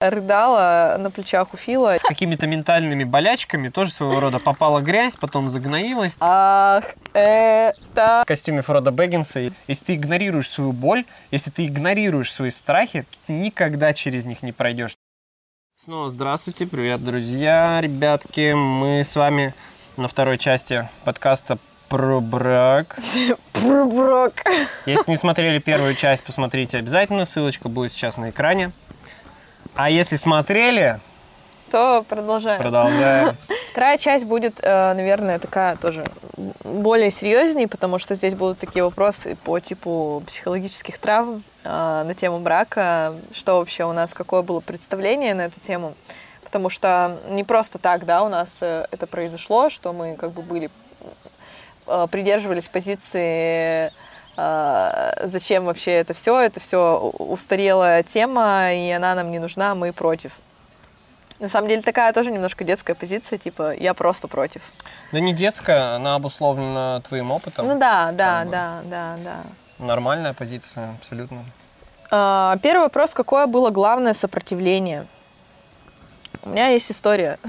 [0.00, 1.96] рыдала на плечах у Фила.
[1.98, 6.16] С какими-то ментальными болячками тоже своего рода попала грязь, потом загноилась.
[6.20, 8.22] Ах, это...
[8.24, 9.50] В костюме Фрода Бэггинса.
[9.68, 14.52] Если ты игнорируешь свою боль, если ты игнорируешь свои страхи, ты никогда через них не
[14.52, 14.96] пройдешь.
[15.78, 18.52] Снова здравствуйте, привет, друзья, ребятки.
[18.54, 19.54] Мы с вами
[19.96, 21.58] на второй части подкаста
[21.88, 22.96] про брак.
[23.52, 24.44] Про брак.
[24.86, 27.26] Если не смотрели первую часть, посмотрите обязательно.
[27.26, 28.70] Ссылочка будет сейчас на экране.
[29.74, 31.00] А если смотрели,
[31.70, 32.60] То продолжаем.
[32.60, 33.36] продолжаем.
[33.70, 36.04] Вторая часть будет, э, наверное, такая тоже
[36.64, 42.40] более серьезнее, потому что здесь будут такие вопросы по типу психологических травм э, на тему
[42.40, 45.94] брака, что вообще у нас, какое было представление на эту тему.
[46.42, 50.42] Потому что не просто так, да, у нас э, это произошло, что мы как бы
[50.42, 50.70] были,
[52.10, 53.92] придерживались позиции
[55.24, 60.32] зачем вообще это все, это все устарелая тема, и она нам не нужна, мы против.
[61.40, 64.60] На самом деле такая тоже немножко детская позиция, типа я просто против.
[65.10, 67.66] Да не детская, она обусловлена твоим опытом.
[67.66, 69.36] ну да, да, да, да, да.
[69.78, 71.44] Нормальная позиция, абсолютно.
[72.10, 75.06] А, Первый вопрос, какое было главное сопротивление?
[76.42, 77.38] У меня есть история.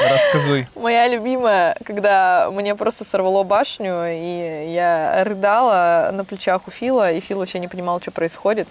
[0.00, 0.66] Рассказуй.
[0.74, 7.20] Моя любимая, когда мне просто сорвало башню, и я рыдала на плечах у Фила, и
[7.20, 8.68] Фил вообще не понимал, что происходит.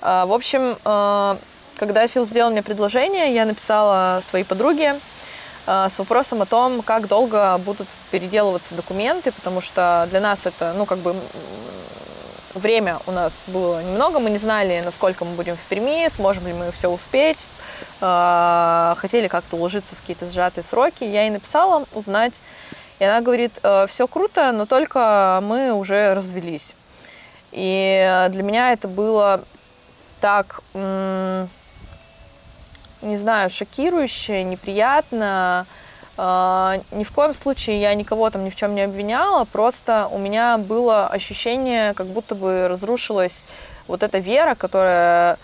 [0.00, 1.36] А, В общем, а,
[1.76, 4.94] когда Фил сделал мне предложение, я написала своей подруге
[5.66, 10.74] а, с вопросом о том, как долго будут переделываться документы, потому что для нас это,
[10.76, 11.14] ну, как бы
[12.54, 16.52] время у нас было немного, мы не знали, насколько мы будем в Перми, сможем ли
[16.52, 17.38] мы все успеть,
[18.00, 21.04] А, хотели как-то уложиться в какие-то сжатые сроки.
[21.04, 22.34] Я ей написала узнать,
[22.98, 23.52] и она говорит,
[23.88, 26.74] все круто, но только мы уже развелись.
[27.52, 29.42] И для меня это было
[30.20, 31.48] так, не
[33.16, 35.66] знаю, шокирующе, неприятно.
[36.16, 40.18] А, Ни в коем случае я никого там ни в чем не обвиняла, просто у
[40.18, 43.48] меня было ощущение, как будто бы разрушилась
[43.86, 45.38] вот эта вера, которая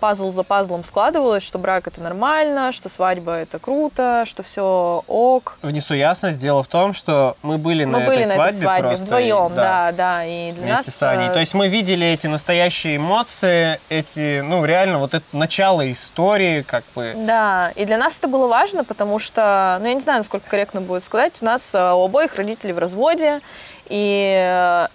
[0.00, 5.56] пазл за пазлом складывалась, что брак это нормально, что свадьба это круто, что все ок.
[5.62, 6.38] Внесу ясность.
[6.38, 9.04] Дело в том, что мы были Мы на были этой на свадьбе, этой свадьбе просто,
[9.04, 11.28] и- вдвоем, да, да, и для Вместе нас с Аней.
[11.28, 16.62] э, То есть мы видели эти настоящие эмоции, эти, ну, реально, вот это начало истории,
[16.62, 17.12] как бы.
[17.16, 20.80] Да, и для нас это было важно, потому что, ну, я не знаю, насколько корректно
[20.80, 23.40] будет сказать, у нас э, у обоих родителей в разводе,
[23.88, 24.86] и э,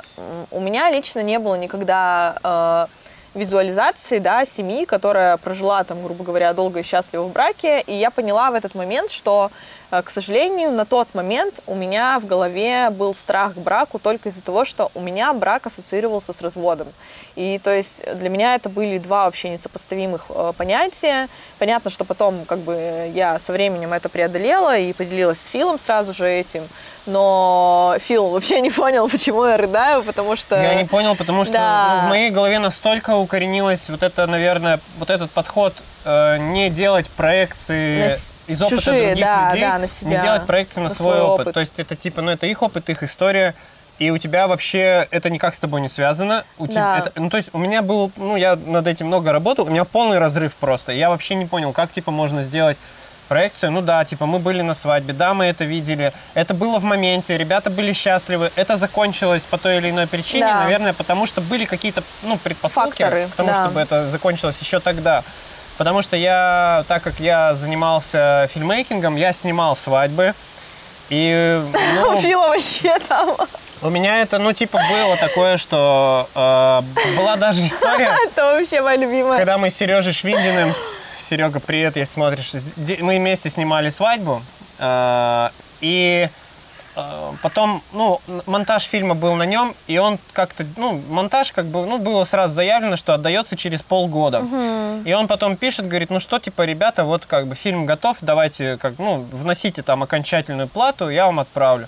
[0.51, 2.85] у меня лично не было никогда э,
[3.33, 8.09] визуализации, да, семьи, которая прожила, там, грубо говоря, долго и счастливо в браке, и я
[8.09, 9.51] поняла в этот момент, что,
[9.91, 14.29] э, к сожалению, на тот момент у меня в голове был страх к браку только
[14.29, 16.87] из-за того, что у меня брак ассоциировался с разводом.
[17.35, 21.27] И то есть для меня это были два вообще несопоставимых э, понятия.
[21.59, 26.13] Понятно, что потом как бы я со временем это преодолела и поделилась с Филом сразу
[26.13, 26.63] же этим.
[27.09, 30.61] Но Фил вообще не понял, почему я рыдаю, потому что...
[30.61, 31.99] Я не понял, потому что Да.
[32.01, 35.73] ну, в моей голове настолько укоренилось вот это, наверное, вот этот подход
[36.05, 40.21] э, не делать проекции На из опыта чужие, других да, людей, да, на себя, не
[40.21, 41.41] делать проекции на, на свой, свой опыт.
[41.47, 41.53] опыт.
[41.55, 43.53] То есть это типа, ну это их опыт, их история,
[43.97, 46.43] и у тебя вообще это никак с тобой не связано.
[46.57, 46.71] У Да.
[46.71, 49.69] тебя, это- ну то есть у меня был, ну я над этим много работал, у
[49.69, 50.91] меня полный разрыв просто.
[50.93, 52.77] Я вообще не понял, как типа можно сделать
[53.29, 53.71] проекцию.
[53.71, 56.11] Ну да, типа мы были на свадьбе, да, мы это видели.
[56.33, 58.51] Это было в моменте, ребята были счастливы.
[58.57, 60.63] Это закончилось по той или иной причине, Да.
[60.63, 63.63] наверное, потому что были какие-то, ну, предпосылки Факторы, к тому, да.
[63.65, 65.23] чтобы это закончилось еще тогда.
[65.77, 70.33] Потому что я, так как я занимался фильмейкингом, я снимал свадьбы.
[71.09, 71.61] И
[71.95, 73.35] ну, У Фила вообще там...
[73.81, 76.81] у меня это, ну, типа, было такое, что э,
[77.17, 79.37] была даже история, Это вообще моя любимая.
[79.37, 80.73] когда мы с Сережей Швиндиным,
[81.29, 82.53] Серега, привет, если смотришь,
[83.01, 84.41] мы вместе снимали свадьбу,
[84.79, 86.27] э, и
[86.95, 91.85] э, потом, ну, монтаж фильма был на нем, и он как-то, ну, монтаж как бы,
[91.85, 94.43] ну, было сразу заявлено, что отдается через полгода.
[95.05, 98.77] И он потом пишет, говорит, ну что, типа, ребята, вот как бы фильм готов, давайте,
[98.77, 101.87] как, ну, вносите там окончательную плату, я вам отправлю.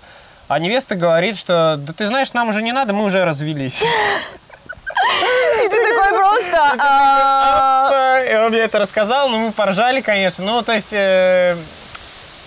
[0.50, 3.84] А невеста говорит, что, да ты знаешь, нам уже не надо, мы уже развелись.
[6.52, 6.76] Просто...
[6.80, 10.46] а, И он мне это рассказал, ну мы поржали, конечно.
[10.46, 11.56] Ну, то есть, э,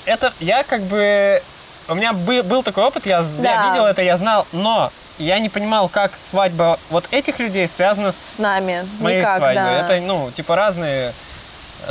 [0.06, 1.42] это я как бы...
[1.88, 5.88] У меня бы- был такой опыт, я, видел это, я знал, но я не понимал,
[5.88, 8.81] как свадьба вот этих людей связана с, нами.
[8.82, 9.64] с моей Никак, свадьбой.
[9.64, 9.94] да.
[9.94, 11.12] Это, ну, типа разные...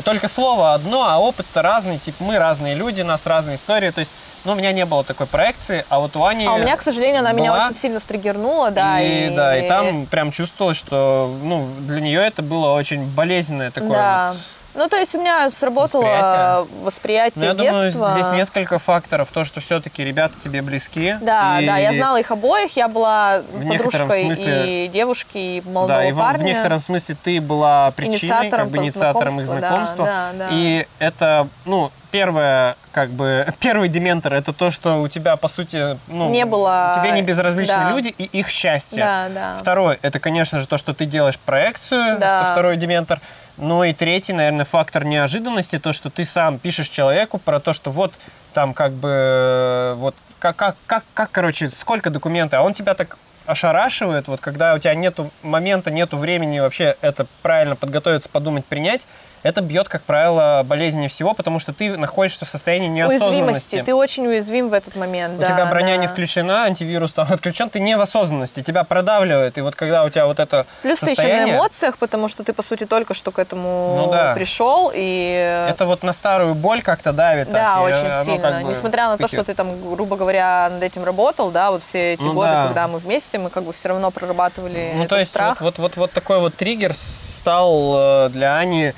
[0.04, 2.00] Только слово одно, а опыт-то разный.
[2.00, 3.92] Типа мы разные люди, у нас разные истории.
[3.92, 4.12] То есть,
[4.46, 6.46] ну, у меня не было такой проекции, а вот у Ани...
[6.46, 7.66] А у меня, к сожалению, она меня была.
[7.68, 9.02] очень сильно стригернула, да.
[9.02, 13.72] и, И, да, и там прям чувствовалось, что ну, для нее это было очень болезненное
[13.72, 14.32] такое Да.
[14.32, 14.38] вот
[14.76, 16.84] Ну, то есть у меня сработало Восприятие.
[16.84, 18.12] восприятие, Ну, я думаю, детства.
[18.14, 19.30] здесь несколько факторов.
[19.32, 21.16] То, что все-таки ребята тебе близки.
[21.22, 25.62] Да, и- да, я знала их обоих, я была В подружкой смысле- и девушки, и
[25.66, 26.40] молодого Да, и в, парня.
[26.40, 30.48] в некотором смысле ты была причиной, Инициатором как бы инициатором их знакомства, да, да, да.
[30.52, 35.98] И это, ну, первое, как бы, первый дементор, это то, что у тебя, по сути,
[36.08, 37.90] ну, Не было- тебе не безразличны да.
[37.92, 39.00] люди и их счастье.
[39.04, 39.58] Да, да.
[39.60, 42.42] Второй, это, конечно же, то, что ты делаешь проекцию, Да.
[42.44, 43.20] это второй дементор.
[43.58, 47.92] Ну и третий, наверное, фактор неожиданности, то, что ты сам пишешь человеку про то, что
[47.92, 48.14] вот
[48.54, 53.18] там как бы, вот как, как, как, как короче, сколько документов, а он тебя так
[53.46, 59.06] ошарашивает, вот когда у тебя нету момента, нету времени вообще это правильно подготовиться, подумать, принять,
[59.44, 63.30] это бьет, как правило, болезненнее всего, потому что ты находишься в состоянии неосознанности.
[63.30, 63.82] Уязвимости.
[63.84, 65.38] Ты очень уязвим в этот момент.
[65.38, 65.98] У да, тебя броня да.
[65.98, 69.58] не включена, антивирус там отключен, ты не в осознанности, тебя продавливает.
[69.58, 72.44] И вот когда у тебя вот это Плюс ты еще состояние, на эмоциях, потому что
[72.44, 74.34] ты, по сути, только что к этому Ну да.
[74.34, 74.92] пришел.
[74.94, 77.52] И это вот на старую боль как-то давит.
[77.52, 78.40] Да, так, очень сильно.
[78.40, 81.84] как бы Несмотря на то, что ты там, грубо говоря, над этим работал, да, вот
[81.84, 82.66] все эти Ну годы, да.
[82.68, 85.78] когда мы вместе, мы как бы все равно прорабатывали Ну, этот то есть страх вот,
[85.78, 88.94] вот, вот, вот такой вот триггер стал э, для Ани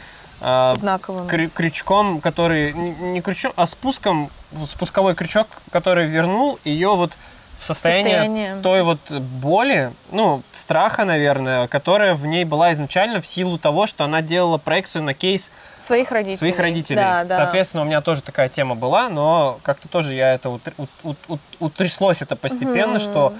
[0.45, 1.27] э, знаковым.
[1.27, 4.29] крю- крючком, который не крючком, а спуском,
[4.67, 7.11] спусковой крючок, который вернул ее вот
[7.59, 8.55] в состояние, Состояние.
[8.61, 14.03] той вот боли, ну, страха, наверное, которая в ней была изначально в силу того, что
[14.03, 16.37] она делала проекцию на кейс Своих родителей.
[16.37, 16.97] своих родителей.
[16.97, 17.35] Да, да.
[17.37, 21.17] Соответственно, у меня тоже такая тема была, но как-то тоже я это утр- ут- ут-
[21.29, 22.99] ут- утряслось это постепенно, Мгм.
[22.99, 23.33] что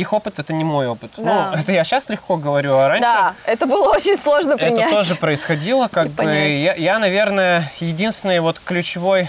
[0.00, 1.10] их опыт это не мой опыт.
[1.16, 1.50] Да.
[1.52, 4.86] Ну, это я сейчас легко говорю, а раньше Да, это было очень сложно принять.
[4.86, 6.14] это тоже происходило, как И бы.
[6.16, 6.60] понять.
[6.60, 9.28] Я, я, наверное, единственный вот ключевой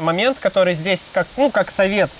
[0.00, 2.10] момент, который здесь, как, ну, как совет,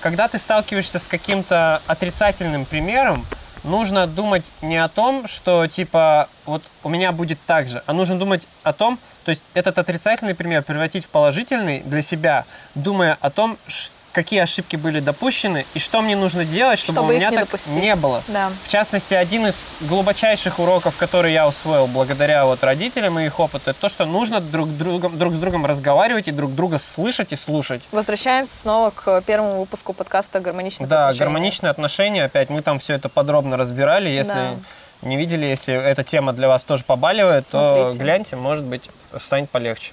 [0.00, 3.24] когда ты сталкиваешься с каким-то отрицательным примером,
[3.64, 8.18] нужно думать не о том, что типа вот у меня будет так же, а нужно
[8.18, 12.44] думать о том, то есть этот отрицательный пример превратить в положительный для себя,
[12.74, 17.12] думая о том, ш- какие ошибки были допущены и что мне нужно делать, чтобы, Чтобы
[17.14, 17.72] у меня не так допустить.
[17.72, 18.22] не было.
[18.28, 18.50] Да.
[18.66, 23.70] В частности, один из глубочайших уроков, который я усвоил благодаря вот родителям и их опыту,
[23.70, 27.36] это то, что нужно друг, другом, друг с другом разговаривать и друг друга слышать и
[27.36, 27.82] слушать.
[27.90, 31.18] Возвращаемся снова к первому выпуску подкаста «Гармоничных Да, отношений».
[31.18, 34.08] гармоничные отношения, опять мы там все это подробно разбирали.
[34.10, 34.54] Если Да.
[35.02, 38.02] не видели, если эта тема для вас тоже побаливает, то Смотрите.
[38.04, 38.88] гляньте, может быть,
[39.20, 39.92] станет полегче.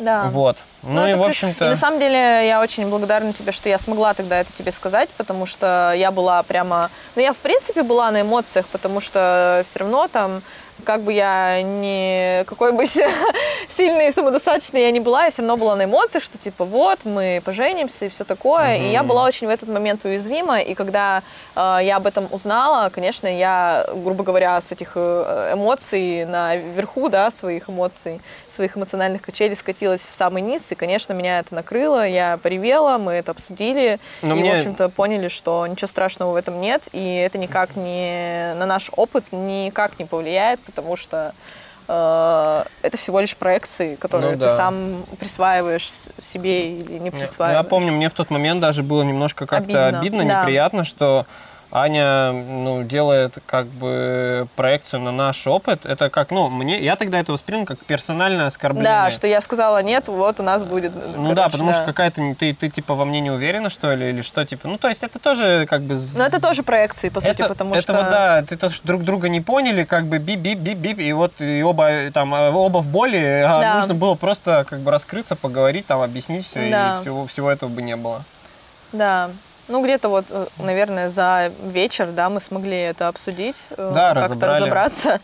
[0.00, 0.24] Да.
[0.32, 0.56] Вот.
[0.82, 1.66] Ну, и, это в общем-то...
[1.66, 5.10] И на самом деле я очень благодарна тебе, что я смогла тогда это тебе сказать,
[5.16, 6.90] потому что я была прямо...
[7.16, 10.42] Ну, я в принципе была на эмоциях, потому что все равно там,
[10.80, 12.44] как бы я не...
[12.46, 13.04] Какой бы си-
[13.68, 17.00] сильной и самодостаточной я не была, я все равно была на эмоциях, что типа вот,
[17.04, 18.76] мы поженимся и все такое.
[18.76, 21.22] И я была очень в этот момент уязвима, и когда
[21.56, 27.30] э, я об этом узнала, конечно, я, грубо говоря, с этих э, эмоций наверху, да,
[27.30, 32.38] своих эмоций, своих эмоциональных качелей скатилась в самый низ, и, конечно, меня это накрыло, я
[32.42, 36.60] поревела, мы это обсудили, Но и, мне- в общем-то, поняли, что ничего страшного в этом
[36.60, 41.32] нет, и это никак не на наш опыт никак не повлияет, потому что
[41.88, 44.56] э, это всего лишь проекции, которые Ну ты да.
[44.56, 45.88] сам присваиваешь
[46.18, 47.56] себе или не Я- присваиваешь.
[47.64, 50.42] Я помню, мне в тот момент даже было немножко как-то Обидно, обидно, да.
[50.42, 51.26] неприятно, что
[51.72, 55.86] Аня ну, делает как бы проекцию на наш опыт.
[55.86, 58.90] Это как, ну, мне, я тогда это воспринял как персональное оскорбление.
[58.90, 60.92] Да, что я сказала, нет, вот у нас будет.
[60.94, 64.08] Ну да, короче, потому что какая-то ты, ты типа во мне не уверена, что ли,
[64.08, 64.66] или что, типа.
[64.66, 66.00] Ну, то есть это тоже как бы.
[66.16, 67.92] Но это тоже проекции, по сути, это, потому это что...
[67.92, 71.62] вот, да, ты то, что друг друга не поняли, как бы бип-бип-бип-бип, и вот и
[71.62, 73.74] оба э, там э, оба в боли, а Да.
[73.76, 76.96] нужно было просто как бы раскрыться, поговорить, там объяснить все, Да.
[76.96, 78.24] и всего, всего этого бы не было.
[78.92, 79.30] Да.
[79.70, 84.46] Ну, где-то вот, э, наверное, за вечер, да, мы смогли это обсудить, э, Да, как-то
[84.46, 85.20] разобраться.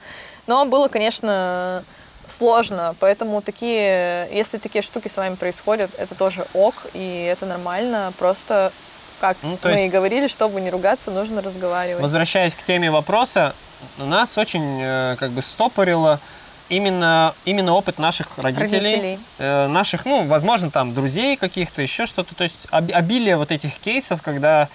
[0.46, 1.82] Но было, конечно,
[2.28, 8.12] сложно, поэтому такие, если такие штуки с вами происходят, это тоже ок, и это нормально,
[8.18, 8.72] просто,
[9.20, 12.00] как Ну, мы есть- и говорили, чтобы не ругаться, нужно разговаривать.
[12.02, 13.52] Возвращаясь к теме вопроса,
[13.98, 16.20] нас очень э, как бы стопорило
[16.68, 19.18] именно, именно опыт наших родителей, Родителей.
[19.38, 22.34] э, наших, ну, возможно, там, друзей каких-то, еще что-то.
[22.34, 24.68] То есть об- обилие вот этих кейсов, когда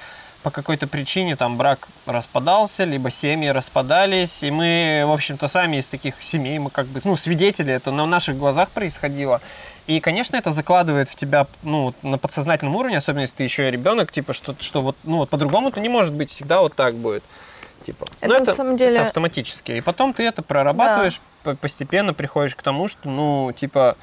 [0.44, 5.88] по какой-то причине там брак распадался, либо семьи распадались, и мы, в общем-то, сами из
[5.88, 9.40] таких семей, мы как бы, ну, свидетели, это на наших глазах происходило.
[9.88, 13.72] И, конечно, это закладывает в тебя, ну, на подсознательном уровне, особенно если ты еще и
[13.72, 17.24] ребенок, типа, что, что вот, ну, вот по-другому-то не может быть, всегда вот так будет.
[17.84, 18.06] Типа.
[18.22, 19.72] Это Ну, на самом деле- это автоматически.
[19.74, 23.96] И потом ты это прорабатываешь, по- постепенно приходишь к тому, что, ну, типа,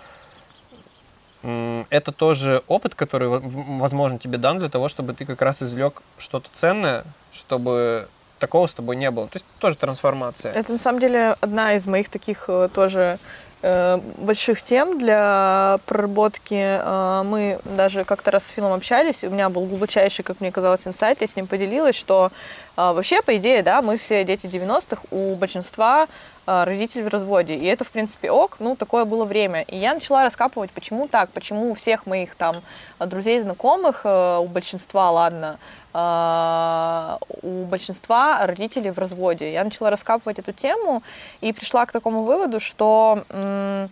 [1.43, 6.49] это тоже опыт, который, возможно, тебе дан для того, чтобы ты как раз извлек что-то
[6.53, 8.09] ценное, чтобы
[8.41, 9.29] такого с тобой не было.
[9.29, 10.53] То есть тоже трансформация.
[10.53, 13.19] Это на самом деле одна из моих таких э, тоже
[13.63, 16.55] больших тем для проработки.
[16.55, 20.53] Э, мы даже как-то раз с Филом общались, и у меня был глубочайший, как мне
[20.53, 22.31] казалось, инсайт, я с ним поделилась, что
[22.77, 26.07] э, вообще, по идее, да, мы все дети 90-х, у большинства
[26.49, 29.63] э, родители в разводе, и это, в принципе, ок, ну, такое было время.
[29.63, 32.57] И я начала раскапывать, почему так, почему у всех моих там
[32.99, 35.59] друзей, знакомых, э, у большинства, ладно,
[35.95, 39.53] а, у большинства родителей в разводе.
[39.53, 41.03] Я начала раскапывать эту тему
[41.41, 43.89] и пришла к такому выводу, что а,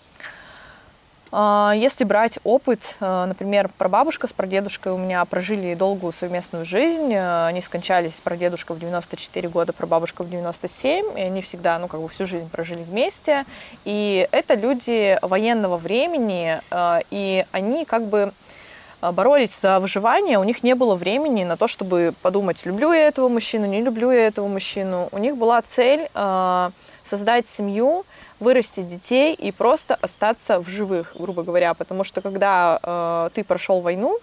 [1.39, 7.61] если брать опыт, а, например, прабабушка с прадедушкой у меня прожили долгую совместную жизнь, они
[7.61, 12.27] скончались, прадедушка в 94 года, прабабушка в 97, и они всегда, ну, как бы всю
[12.27, 13.45] жизнь прожили вместе,
[13.85, 16.59] и это люди военного времени,
[17.11, 18.33] и они как бы
[19.03, 23.09] а, боролись за выживание, у них не было времени на то, чтобы подумать, люблю я
[23.09, 25.11] этого мужчину, не люблю я этого мужчину.
[25.13, 26.09] У них была цель
[27.05, 28.05] создать семью,
[28.41, 31.75] вырастить детей и просто остаться в живых, грубо говоря.
[31.75, 34.19] Потому что когда э, ты прошел войну,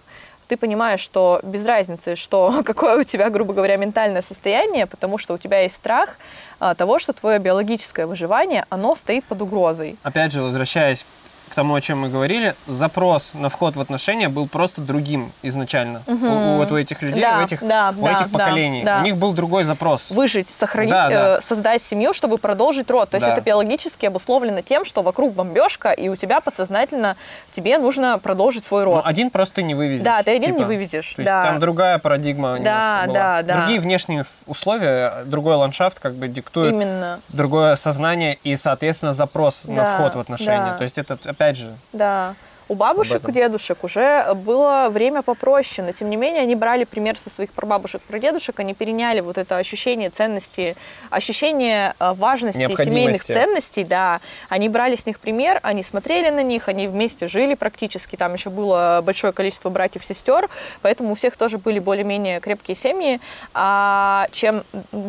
[0.46, 5.34] ты понимаешь, что без разницы, что какое у тебя, грубо говоря, ментальное состояние, потому что
[5.34, 6.16] у тебя есть страх
[6.60, 9.96] а, того, что твое биологическое выживание, оно стоит под угрозой.
[10.02, 11.04] Опять же, возвращаясь
[11.50, 16.02] к тому, о чем мы говорили, запрос на вход в отношения был просто другим изначально.
[16.06, 16.26] Угу.
[16.26, 18.82] У, у, у этих людей, да, у этих, да, у да, этих поколений.
[18.84, 19.00] Да.
[19.00, 20.10] У них был другой запрос.
[20.10, 21.38] Выжить, сохранить, да, да.
[21.38, 23.10] Э, создать семью, чтобы продолжить род.
[23.10, 23.32] То есть да.
[23.32, 27.16] это биологически обусловлено тем, что вокруг бомбежка, и у тебя подсознательно
[27.50, 29.04] тебе нужно продолжить свой род.
[29.04, 30.04] Ну, один просто не вывезешь.
[30.04, 31.14] Да, ты один типа, не вывезешь.
[31.18, 31.44] да.
[31.44, 33.14] Там другая парадигма да, была.
[33.14, 33.56] Да, да.
[33.58, 37.20] Другие внешние условия, другой ландшафт как бы диктует Именно.
[37.28, 40.72] другое сознание и, соответственно, запрос да, на вход в отношения.
[40.72, 40.78] Да.
[40.78, 41.76] То есть это, опять же.
[41.92, 42.34] Да.
[42.66, 47.18] У бабушек, у дедушек уже было время попроще, но тем не менее они брали пример
[47.18, 50.74] со своих прабабушек, прадедушек, они переняли вот это ощущение ценности,
[51.10, 56.68] ощущение э, важности семейных ценностей, да, они брали с них пример, они смотрели на них,
[56.68, 60.48] они вместе жили практически, там еще было большое количество братьев-сестер,
[60.80, 63.20] поэтому у всех тоже были более-менее крепкие семьи,
[63.52, 64.64] а чем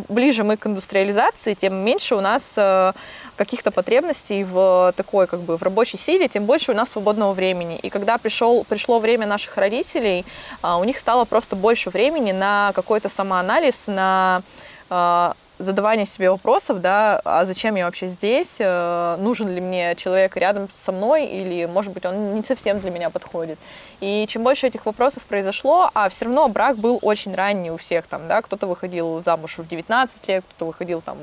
[0.10, 2.92] ближе мы к индустриализации, тем меньше у нас э,
[3.36, 7.78] каких-то потребностей в такой, как бы, в рабочей силе, тем больше у нас свободного времени.
[7.78, 10.26] И когда пришел, пришло время наших родителей,
[10.62, 14.42] а, у них стало просто больше времени на какой-то самоанализ, на
[14.90, 20.36] а, задавание себе вопросов, да, а зачем я вообще здесь, э, нужен ли мне человек
[20.36, 23.58] рядом со мной, или, может быть, он не совсем для меня подходит.
[24.02, 28.06] И чем больше этих вопросов произошло, а все равно брак был очень ранний у всех
[28.08, 31.18] там, да, кто-то выходил замуж в 19 лет, кто-то выходил там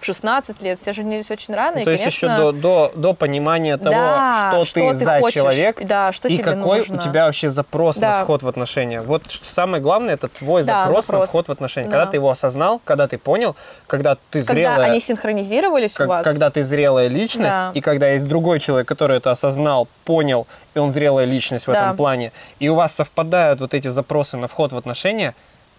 [0.00, 1.76] в 16 лет, все женились очень рано.
[1.76, 4.98] Ну, и, то конечно, есть еще до, до, до понимания того, да, что, что ты,
[4.98, 6.96] ты за хочешь, человек, да, что и тебе какой нужно.
[6.96, 8.18] у тебя вообще запрос да.
[8.18, 9.00] на вход в отношения.
[9.00, 11.88] Вот что самое главное, это твой да, запрос, запрос на вход в отношения.
[11.88, 11.96] Да.
[11.96, 13.43] Когда ты его осознал, когда ты понял,
[13.86, 14.76] когда ты зрелая...
[14.76, 16.24] Когда они синхронизировались как, у вас.
[16.24, 17.70] Когда ты зрелая личность, да.
[17.74, 21.84] и когда есть другой человек, который это осознал, понял, и он зрелая личность в да.
[21.84, 25.34] этом плане, и у вас совпадают вот эти запросы на вход в отношения,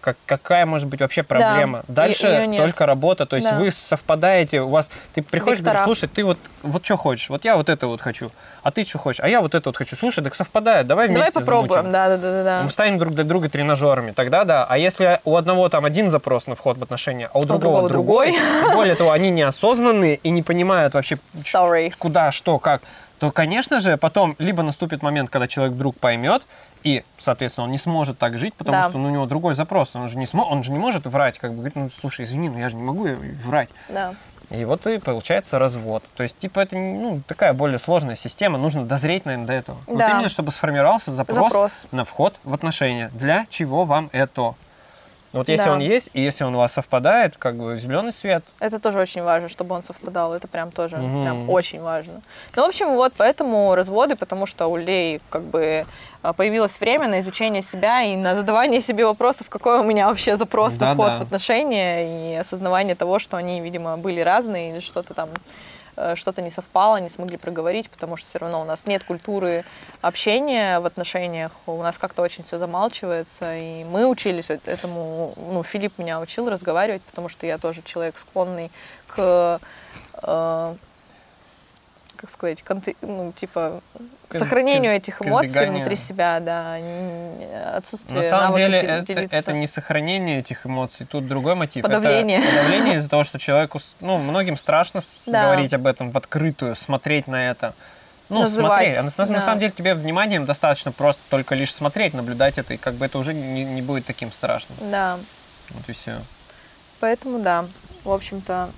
[0.06, 1.82] как, какая может быть вообще проблема?
[1.88, 3.58] Да, Дальше только работа, то есть да.
[3.58, 5.78] вы совпадаете, у вас, ты приходишь, Вектора.
[5.78, 8.30] говоришь, слушай, ты вот, вот что хочешь, вот я вот это вот хочу,
[8.62, 11.32] а ты что хочешь, а я вот это вот хочу, слушай, так совпадает, давай вместе
[11.32, 12.62] Давай попробуем, да, да, да, да.
[12.62, 16.46] Мы станем друг для друга тренажерами, тогда да, а если у одного там один запрос
[16.46, 20.30] на вход в отношения, а у, а другого, другой, другой, более того, они неосознанные и
[20.30, 21.92] не понимают вообще, Sorry.
[21.98, 22.82] куда, что, как,
[23.18, 26.42] то, конечно же, потом либо наступит момент, когда человек вдруг поймет,
[26.86, 28.88] и, соответственно, он не сможет так жить, потому да.
[28.88, 29.96] что ну, у него другой запрос.
[29.96, 30.44] Он же, не смо...
[30.44, 32.84] он же не может врать, как бы говорить, ну, слушай, извини, но я же не
[32.84, 33.08] могу
[33.44, 33.70] врать.
[33.88, 34.14] Да.
[34.50, 36.04] И вот и получается развод.
[36.14, 39.78] То есть, типа, это ну, такая более сложная система, нужно дозреть, наверное, до этого.
[39.88, 39.92] Да.
[39.94, 43.10] Вот именно, чтобы сформировался запрос, запрос на вход в отношения.
[43.14, 44.54] Для чего вам это?
[45.32, 45.72] Вот если да.
[45.72, 48.44] он есть, и если он у вас совпадает, как бы зеленый свет.
[48.58, 50.32] Это тоже очень важно, чтобы он совпадал.
[50.34, 51.22] Это прям тоже угу.
[51.22, 52.22] прям очень важно.
[52.54, 55.84] Ну, в общем, вот поэтому разводы, потому что у людей как бы
[56.22, 60.36] а, появилось время на изучение себя и на задавание себе вопросов, какой у меня вообще
[60.36, 61.18] запрос да, на вход да.
[61.18, 65.28] в отношения и осознавание того, что они, видимо, были разные или что-то там
[66.14, 69.64] что-то не совпало, не смогли проговорить, потому что все равно у нас нет культуры
[70.02, 75.98] общения в отношениях, у нас как-то очень все замалчивается, и мы учились этому, ну, Филипп
[75.98, 78.70] меня учил разговаривать, потому что я тоже человек склонный
[79.06, 79.60] к
[80.22, 80.76] э,
[82.16, 83.80] как сказать, конты, ну, типа,
[84.28, 86.78] к, сохранению к, этих эмоций внутри себя, да,
[87.76, 91.82] отсутствие На самом деле, это, это не сохранение этих эмоций, тут другой мотив.
[91.82, 92.38] Подавление.
[92.38, 95.44] Это подавление из-за того, что человеку, ну, многим страшно да.
[95.44, 97.74] говорить об этом в открытую, смотреть на это.
[98.28, 99.32] Ну, Называть, смотри, на, да.
[99.34, 103.06] на самом деле тебе вниманием достаточно просто только лишь смотреть, наблюдать это, и как бы
[103.06, 104.76] это уже не, не будет таким страшным.
[104.90, 105.16] Да.
[105.70, 106.16] Вот и все.
[106.98, 107.66] Поэтому да,
[108.02, 108.70] в общем-то,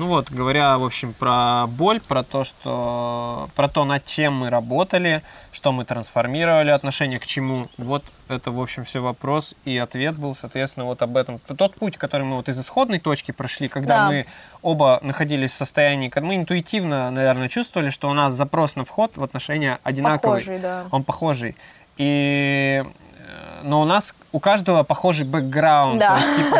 [0.00, 4.48] Ну вот, говоря, в общем, про боль, про то, что, про то, над чем мы
[4.48, 7.68] работали, что мы трансформировали, отношение к чему.
[7.76, 9.54] Вот это, в общем, все вопрос.
[9.66, 11.38] И ответ был, соответственно, вот об этом.
[11.54, 14.06] Тот путь, который мы вот из исходной точки прошли, когда Да.
[14.08, 14.26] мы
[14.62, 19.18] оба находились в состоянии, когда мы интуитивно, наверное, чувствовали, что у нас запрос на вход
[19.18, 20.40] в отношения одинаковый.
[20.40, 20.84] Похожий, да.
[20.92, 21.56] Он похожий.
[21.98, 26.16] И э, но у нас у каждого похожий бэкграунд, Да.
[26.16, 26.58] то есть, типа,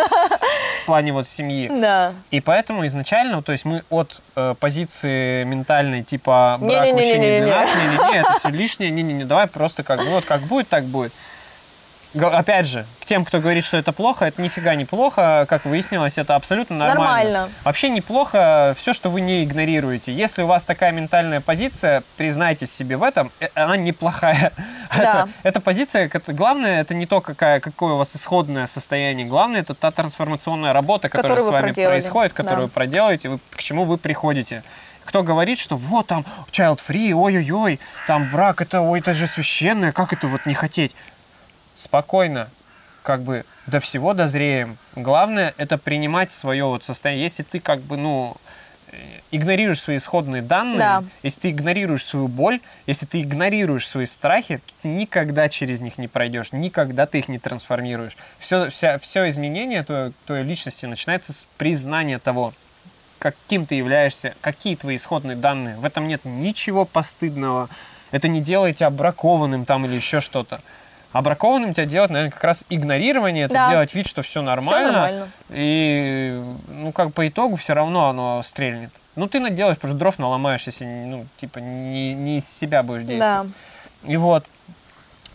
[0.83, 1.69] в плане вот семьи.
[1.69, 2.13] Да.
[2.31, 7.01] И поэтому изначально, то есть мы от э, позиции ментальной типа брак Не-не-не-не-не-не.
[7.01, 10.41] вообще не для нас, не-не-не, это все лишнее, не-не-не, давай просто как бы вот как
[10.43, 11.13] будет, так будет.
[12.19, 16.19] Опять же, к тем, кто говорит, что это плохо, это нифига не плохо, как выяснилось,
[16.19, 17.05] это абсолютно нормально.
[17.05, 17.49] Нормально.
[17.65, 20.13] Вообще неплохо все, что вы не игнорируете.
[20.13, 24.53] Если у вас такая ментальная позиция, признайтесь себе в этом, э, она неплохая.
[24.91, 25.03] Да.
[25.23, 29.73] Это, эта позиция, главное, это не то, какая, какое у вас исходное состояние, главное, это
[29.75, 31.93] та трансформационная работа, которая Которую с вами проделали.
[31.93, 32.73] происходит, которую Да.
[32.75, 34.65] проделаете, вы, к чему вы приходите.
[35.05, 39.93] Кто говорит, что вот там child free, ой-ой-ой, там брак, это, ой, это же священное,
[39.93, 40.93] как это вот не хотеть?
[41.81, 42.49] Спокойно,
[43.03, 44.77] как бы до всего дозреем.
[44.95, 47.25] Главное это принимать свое вот состояние.
[47.25, 48.37] Если ты как бы, ну,
[48.93, 48.97] э,
[49.31, 51.05] игнорируешь свои исходные данные, Да.
[51.23, 55.97] если ты игнорируешь свою боль, если ты игнорируешь свои страхи, то ты никогда через них
[55.97, 58.17] не пройдешь, никогда ты их не трансформируешь.
[58.39, 62.53] Все, вся, все изменение твоей, твоей личности начинается с признания того,
[63.19, 65.77] каким ты являешься, какие твои исходные данные.
[65.77, 67.71] В этом нет ничего постыдного.
[68.11, 70.61] Это не делает тебя бракованным там или еще что-то.
[71.13, 73.71] А бракованным тебя делать, наверное, как раз игнорирование, это Да.
[73.71, 74.71] делать вид, что все нормально.
[74.71, 75.29] Все нормально.
[75.49, 78.91] И, ну, как по итогу все равно оно стрельнет.
[79.17, 83.49] Ну, ты наделаешь, просто дров наломаешь, если, ну, типа, не, не из себя будешь действовать.
[84.03, 84.11] Да.
[84.13, 84.45] И вот,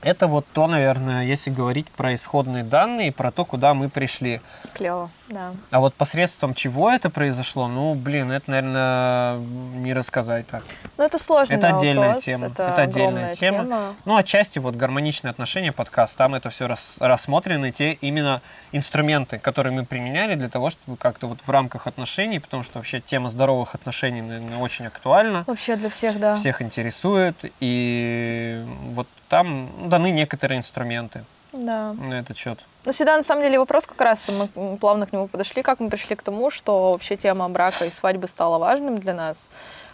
[0.02, 4.40] это вот то, наверное, если говорить про исходные данные, про то, куда мы пришли.
[4.74, 5.54] Клево, да.
[5.72, 10.64] А вот посредством чего это произошло, ну, блин, это, наверное, не рассказать так.
[10.98, 12.48] Ну, это сложный Это отдельная вопрос, тема.
[12.48, 13.96] Это, Это отдельная огромная тема.
[14.06, 16.68] Ну, отчасти вот гармоничные отношения, подкаст, там это все
[17.00, 22.40] рассмотрены, те именно инструменты, которые мы применяли для того, чтобы как-то вот в рамках отношений,
[22.40, 26.38] потому что вообще тема здоровых отношений, наверное, очень актуальна, Вообще для всех, да.
[26.38, 31.24] всех интересует, и вот там даны некоторые инструменты
[31.56, 31.94] Да.
[31.94, 32.60] на этот счет.
[32.86, 35.90] Ну, всегда, на самом деле, вопрос как раз, мы плавно к нему подошли, как мы
[35.90, 39.50] пришли к тому, что вообще тема брака и свадьбы стала важным для нас.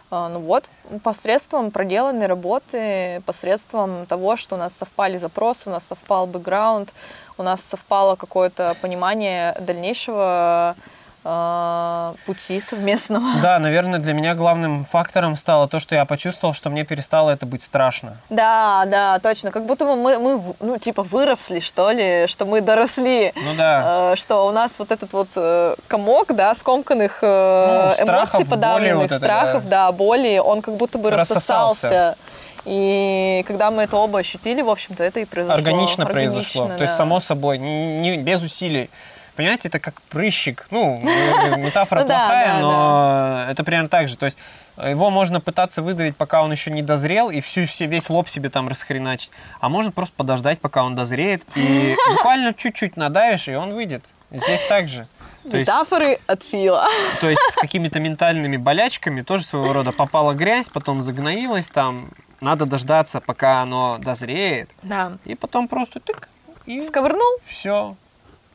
[0.10, 0.66] А, Ну вот,
[1.04, 6.94] посредством проделанной работы, посредством того, что у нас совпали запросы, у нас совпал бэкграунд,
[7.38, 10.76] у нас совпало какое-то понимание дальнейшего
[11.24, 13.26] пути совместного.
[13.42, 17.46] Да, наверное, для меня главным фактором стало то, что я почувствовал, что мне перестало это
[17.46, 18.18] быть страшно.
[18.30, 19.52] Да, да, точно.
[19.52, 23.34] Как будто бы мы, мы, ну, типа, выросли, что ли, что мы доросли.
[23.36, 24.14] Ну да.
[24.14, 28.40] Э, что у нас вот этот вот э, комок, да, скомканных э, Ну, страхов, эмоций
[28.40, 29.92] боли подавленных, вот это, страхов, да.
[29.92, 31.88] боли, он как будто бы Рассосался.
[31.88, 32.18] рассосался.
[32.66, 35.56] И когда мы это оба ощутили, в общем-то, это и произошло.
[35.58, 36.68] органично произошло.
[36.68, 36.98] То есть, да.
[36.98, 38.90] само собой, не, не- без усилий.
[39.36, 40.68] Понимаете, это как прыщик.
[40.72, 44.18] Ну, э, метафора плохая, но это примерно так же.
[44.18, 44.38] То есть,
[44.78, 48.50] его можно пытаться выдавить, пока он еще не дозрел, и всю, все, весь лоб себе
[48.50, 49.32] там расхреначить.
[49.60, 54.04] А можно просто подождать, пока он дозреет, и буквально чуть-чуть надавишь, и он выйдет.
[54.32, 55.08] Здесь так же.
[55.44, 56.88] То есть, Метафоры от Фила.
[57.20, 62.10] то есть с какими-то ментальными болячками тоже своего рода попала грязь, потом загноилась там.
[62.42, 65.14] Надо дождаться, пока оно дозреет, Да.
[65.26, 66.28] и потом просто тык,
[66.66, 67.38] и Сковырнул?
[67.46, 67.96] все,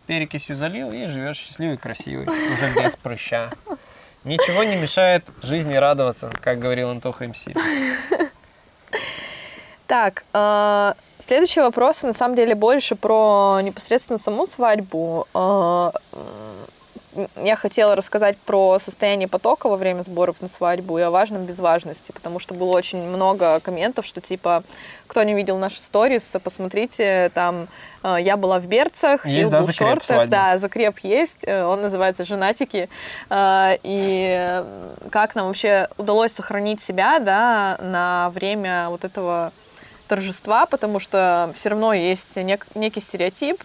[0.06, 3.50] перекисью залил и живешь счастливый, красивый, уже без прыща.
[4.24, 7.44] Ничего не мешает жизни радоваться, как говорил Антоха МС.
[9.86, 15.28] Так, э, следующий вопрос, на самом деле, больше про непосредственно саму свадьбу.
[15.32, 15.92] Э,
[17.42, 21.58] я хотела рассказать про состояние потока во время сборов на свадьбу и о важном без
[21.58, 24.62] важности, потому что было очень много комментов, что типа,
[25.06, 27.68] кто не видел наши сторис, посмотрите, там,
[28.02, 30.30] э, я была в берцах, Есть, Фил да, был в шортах, свадьбы?
[30.30, 32.88] да, закреп есть, э, он называется «Женатики»,
[33.30, 34.62] Э, и
[35.10, 39.52] как нам вообще удалось сохранить себя, да, на время вот этого
[40.08, 43.62] торжества, потому что все равно есть нек- некий стереотип.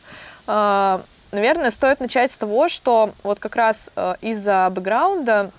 [1.31, 5.51] Наверное, стоит начать с того, что вот как раз э, из-за бэкграунда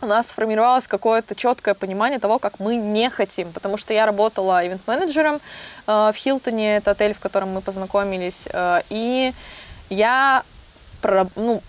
[0.00, 4.66] у нас сформировалось какое-то четкое понимание того, как мы не хотим, потому что я работала
[4.66, 5.40] ивент-менеджером э,
[5.86, 9.32] в Хилтоне, это отель, в котором мы познакомились, э, и
[9.88, 10.42] я
[11.36, 11.62] ну,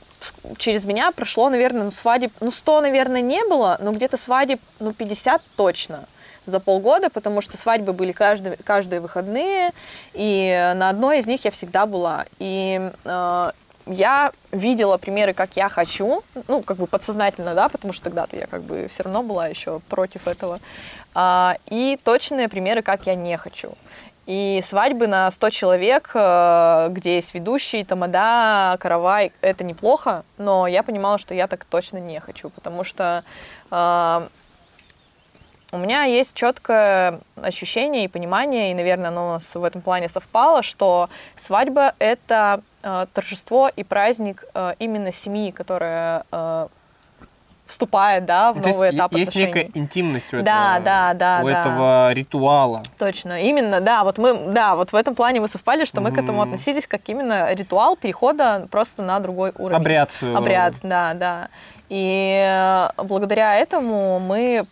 [0.57, 4.91] через меня прошло, наверное, ну, свадеб, ну, 100, наверное, не было, но где-то свадеб, ну,
[4.91, 6.05] 50 точно
[6.49, 9.71] за полгода, потому что свадьбы были каждые, каждые выходные,
[10.13, 12.25] и на одной из них я всегда была.
[12.39, 13.51] И э,
[13.89, 18.47] я видела примеры, как я хочу, ну, как бы подсознательно, да, потому что тогда-то я
[18.47, 20.59] как бы все равно была еще против этого.
[21.15, 23.73] А, и точные примеры, как я не хочу.
[24.27, 30.83] И свадьбы на 100 человек, э, где есть ведущий, тамада, каравай, это неплохо, но я
[30.83, 33.23] понимала, что я так точно не хочу, потому что
[33.71, 34.27] э,
[35.71, 40.09] у меня есть четкое ощущение и понимание, и, наверное, оно у нас в этом плане
[40.09, 46.67] совпало, что свадьба— это э, торжество и праздник э, именно семьи, которая э,
[47.67, 49.53] вступает, да, в Ну, то новый есть этап есть отношений.
[49.63, 51.61] некая интимность у Да, этого, да, да, у да.
[51.61, 52.81] этого ритуала.
[52.97, 56.17] Точно, именно, да, вот мы, да, вот в этом плане мы совпали, что мы к
[56.17, 59.77] этому относились как именно ритуал перехода просто на другой уровень.
[59.79, 61.49] Обряд Обряд, да, да.
[61.89, 64.65] И э, благодаря этому мы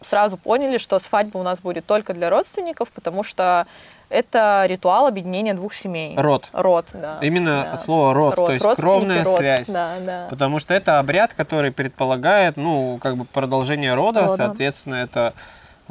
[0.00, 3.66] сразу поняли, что свадьба у нас будет только для родственников, потому что
[4.10, 6.16] это ритуал объединения двух семей.
[6.16, 6.48] Род.
[6.52, 7.18] Род, да.
[7.20, 7.74] Именно да.
[7.74, 9.68] от слова род, то есть кровная род, связь.
[9.68, 10.26] Да, да.
[10.30, 14.36] Потому что это обряд, который предполагает, ну, как бы продолжение рода, Рода.
[14.36, 15.34] соответственно, это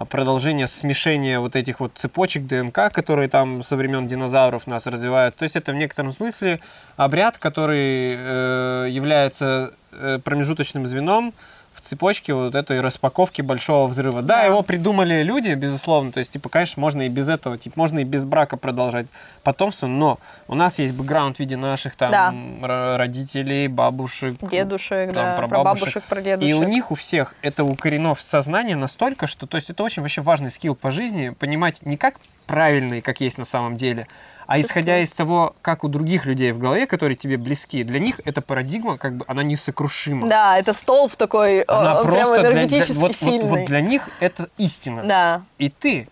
[0.06, 5.36] продолжение смешения вот этих вот цепочек ДНК, которые там со времен динозавров нас развивают.
[5.36, 6.60] То есть это в некотором смысле
[6.98, 9.74] обряд, который э, является
[10.24, 11.34] промежуточным звеном
[11.74, 14.24] в цепочке вот этой распаковки большого взрыва.
[14.24, 14.44] Да, Да.
[14.46, 16.12] его придумали люди, безусловно.
[16.12, 19.06] То есть, типа, конечно, можно и без этого, типа, можно и без брака продолжать
[19.44, 22.98] потомство, но у нас есть бэкграунд в виде наших там Да.
[22.98, 25.48] родителей, бабушек, Дедушек, там, да, про
[26.24, 26.50] дедушек.
[26.50, 30.02] и у них у всех это укорено в сознание настолько, что, то есть, это очень
[30.02, 32.16] вообще важный скилл по жизни, понимать не как
[32.48, 34.08] правильно и как есть на самом деле,
[34.48, 38.20] а исходя из того, как у других людей в голове, которые тебе близки, для них
[38.26, 40.28] эта парадигма, как бы, она несокрушима.
[40.28, 43.50] Да, это столб такой, Она э, прям просто для- для- энергетически вот- вот- сильный.
[43.50, 45.04] вот для них это истина.
[45.04, 46.08] Да, И ты,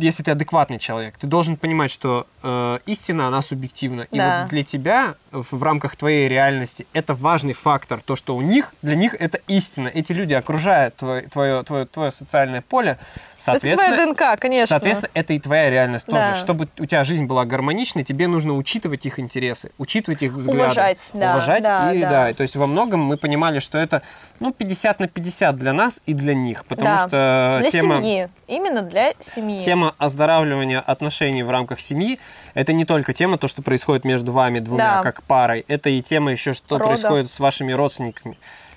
[0.00, 4.02] если ты адекватный человек, ты должен понимать, что э, истина, она субъективна.
[4.10, 4.40] И Да.
[4.42, 8.00] вот для тебя, в, в рамках твоей реальности, это важный фактор.
[8.04, 9.88] То, что у них, для них это истина.
[9.88, 12.98] Эти люди окружают твое, твое, твое, твое социальное поле.
[13.46, 14.66] это твоя Соответственно, ДНК, конечно.
[14.76, 16.18] Соответственно, это и твоя реальность тоже.
[16.18, 16.36] Да.
[16.36, 20.60] Чтобы у тебя жизнь была гармоничной, тебе нужно учитывать их интересы, учитывать их взгляды.
[20.60, 22.10] Уважать, да, Уважать, да, и да.
[22.28, 22.32] да.
[22.34, 24.02] То есть во многом мы понимали, что это
[24.40, 26.64] ну, 50 на 50 для нас и для них.
[26.66, 27.08] Потому Да.
[27.08, 29.62] что Для тема, семьи, именно для семьи.
[29.64, 32.18] тема оздоравливания отношений в рамках семьи
[32.54, 35.02] это не только тема, то, что происходит между вами двумя Да.
[35.02, 36.90] как парой, это и тема еще, что Рода.
[36.92, 38.36] происходит с вашими родственниками.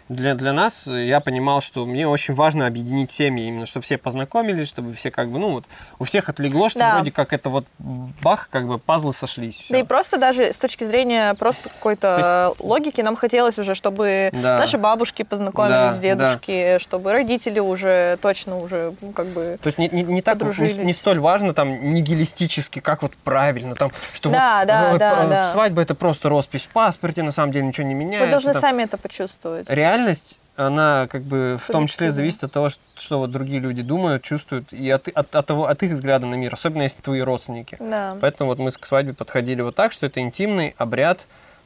[0.09, 4.69] Для, для нас я понимал, что мне очень важно объединить семьи, именно чтобы все познакомились,
[4.69, 5.65] чтобы все как бы, ну вот,
[5.99, 6.95] у всех отлегло, что Да.
[6.95, 9.57] вроде как это вот бах, как бы пазлы сошлись.
[9.57, 9.73] всё.
[9.73, 14.57] Да и просто даже с точки зрения просто какой-то логики нам хотелось уже, чтобы Да.
[14.59, 19.57] наши бабушки познакомились Да, с дедушки, чтобы родители уже точно уже ну, как бы...
[19.61, 23.75] То есть не, не, не так, не, не столь важно там нигилистически, как вот правильно,
[23.75, 25.51] там, что Да, вот, да, вот, да, э, да.
[25.51, 28.25] свадьба это просто роспись в паспорте, на самом деле ничего не меняется.
[28.25, 28.61] Вы должны там.
[28.61, 29.69] сами это почувствовать.
[29.97, 33.81] Реальность, она как бы в том числе зависит от того, что, что вот другие люди
[33.81, 37.21] думают, чувствуют, и от, от, от того, от их взгляда на мир, особенно если твои
[37.21, 37.77] родственники.
[37.79, 38.17] Да.
[38.19, 41.19] Поэтому вот мы к свадьбе подходили вот так, что это интимный обряд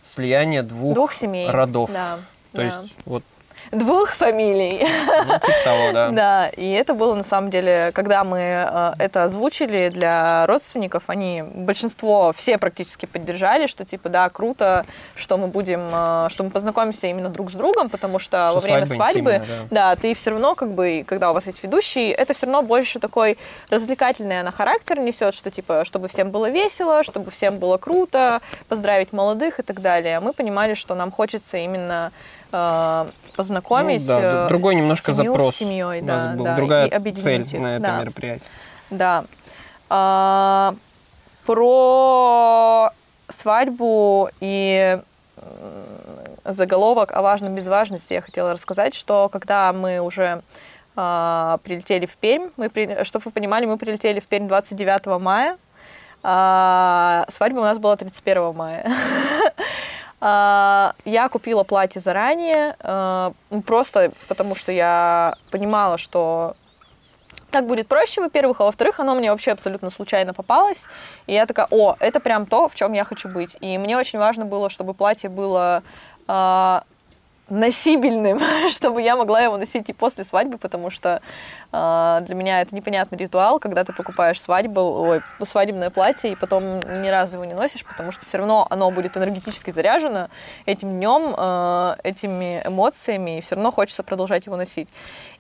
[0.04, 1.50] слияния двух, Двух семей.
[1.50, 1.92] родов.
[1.94, 2.20] Да.
[2.52, 2.64] То да.
[2.66, 3.24] есть вот
[3.72, 4.86] Двух фамилий.
[5.26, 6.10] ну, типа того, да.
[6.22, 11.44] Да, и это было на самом деле, когда мы э, это озвучили для родственников, они,
[11.44, 17.08] большинство, все практически поддержали, что типа, да, круто, что мы будем, э, что мы познакомимся
[17.08, 20.32] именно друг с другом, потому что, Что во время свадьба свадьбы, интимная, да, ты все
[20.32, 23.38] равно, как бы, когда у вас есть ведущий, это все равно больше такой
[23.70, 29.14] развлекательный она характер несет, что типа, чтобы всем было весело, чтобы всем было круто, поздравить
[29.14, 30.20] молодых и так далее.
[30.20, 32.12] Мы понимали, что нам хочется именно
[33.36, 35.56] познакомить Ну, да, э, другой с- немножко семью запрос.
[35.56, 38.50] с семьей, да, был да, другая и объединить цель их, на это да, мероприятие.
[38.90, 39.24] Да.
[39.90, 40.74] А,
[41.46, 42.90] про
[43.30, 45.00] свадьбу и
[46.46, 50.42] заголовок о важном без важности я хотела рассказать, что когда мы уже
[50.96, 55.58] а, прилетели в Пермь, мы, при- чтобы вы понимали, мы прилетели в Пермь 29 мая,
[56.24, 58.86] а свадьба у нас была 31 мая.
[60.22, 66.56] А, Я купила платье заранее, а, ну, просто потому что я понимала, что
[67.50, 70.88] так будет проще, во-первых, а во-вторых, оно мне вообще абсолютно случайно попалось.
[71.28, 73.58] И я такая, о, это прям то, в чем я хочу быть.
[73.62, 75.84] И мне очень важно было, чтобы платье было
[76.28, 76.84] а,
[77.52, 81.22] носибельным, чтобы я могла его носить и после свадьбы, потому что
[81.72, 86.80] а, для меня это непонятный ритуал, когда ты покупаешь свадьбу, ой, свадебное платье, и потом
[86.80, 90.30] ни разу его не носишь, потому что все равно оно будет энергетически заряжено
[90.66, 94.90] этим днем, а, этими эмоциями, и все равно хочется продолжать его носить.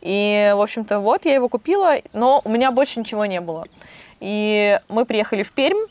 [0.02, 3.66] И, в общем-то, вот я его купила, но у меня больше ничего не было.
[4.20, 5.88] И мы приехали в Пермь,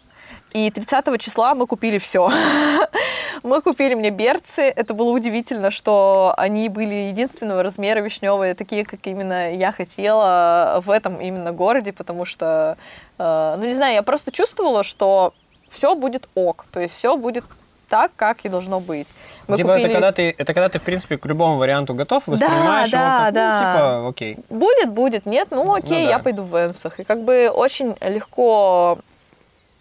[0.53, 2.31] и 30 числа мы купили все.
[3.43, 4.63] Мы купили мне берцы.
[4.63, 10.91] Это было удивительно, что они были единственного размера вишневые, такие, как именно я хотела в
[10.91, 12.77] этом именно городе, потому что,
[13.19, 15.33] э, ну не знаю, я просто чувствовала, что
[15.71, 17.45] все будет ок, то есть все будет
[17.89, 19.09] так, как и должно быть.
[19.49, 19.87] Мы типа купили...
[19.87, 23.25] это, когда ты, это когда ты, в принципе, к любому варианту готов, воспринимаешь да, его
[23.25, 23.53] как, да.
[23.53, 24.37] ну, типа, окей.
[24.49, 26.11] Будет, будет, нет, ну окей, ну, да.
[26.13, 27.01] я пойду в Венсах.
[27.01, 28.99] И как бы очень легко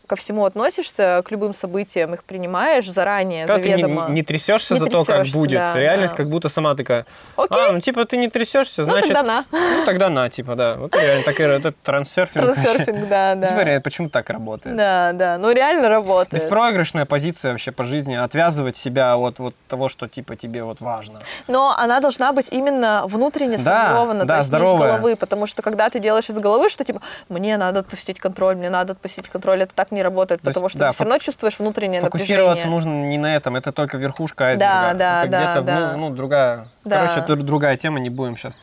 [0.09, 4.05] ко всему относишься, к любым событиям их принимаешь заранее, Когда заведомо.
[4.05, 5.59] Ты не, не трясешься не за то, как будет.
[5.59, 6.17] Да, Реальность да.
[6.17, 7.05] как будто сама такая.
[7.37, 7.57] Окей.
[7.69, 9.13] А, ну типа ты не трясешься, ну, значит...
[9.13, 9.45] тогда на.
[9.51, 10.75] Ну тогда на, типа, да.
[10.75, 12.43] Вот реально так это трансерфинг.
[12.43, 13.47] Трансерфинг, да, да.
[13.47, 14.75] Типа почему так работает?
[14.75, 16.41] Да, да, ну реально работает.
[16.41, 21.19] Беспроигрышная позиция вообще по жизни, отвязывать себя от вот того, что типа тебе вот важно.
[21.47, 24.71] Но она должна быть именно внутренне сформирована, да, то есть здоровая.
[24.71, 28.19] не из головы, потому что когда ты делаешь из головы, что типа мне надо отпустить
[28.19, 30.95] контроль, мне надо отпустить контроль, это так не не работает, потому есть, что да, ты
[30.95, 32.73] все равно чувствуешь внутреннее фокусироваться напряжение.
[32.73, 34.73] нужно не на этом, это только верхушка айсберга.
[34.73, 35.97] Да, да, это да, где-то, да.
[35.97, 37.07] Ну, ну, другая, да.
[37.07, 38.57] короче, другая тема, не будем сейчас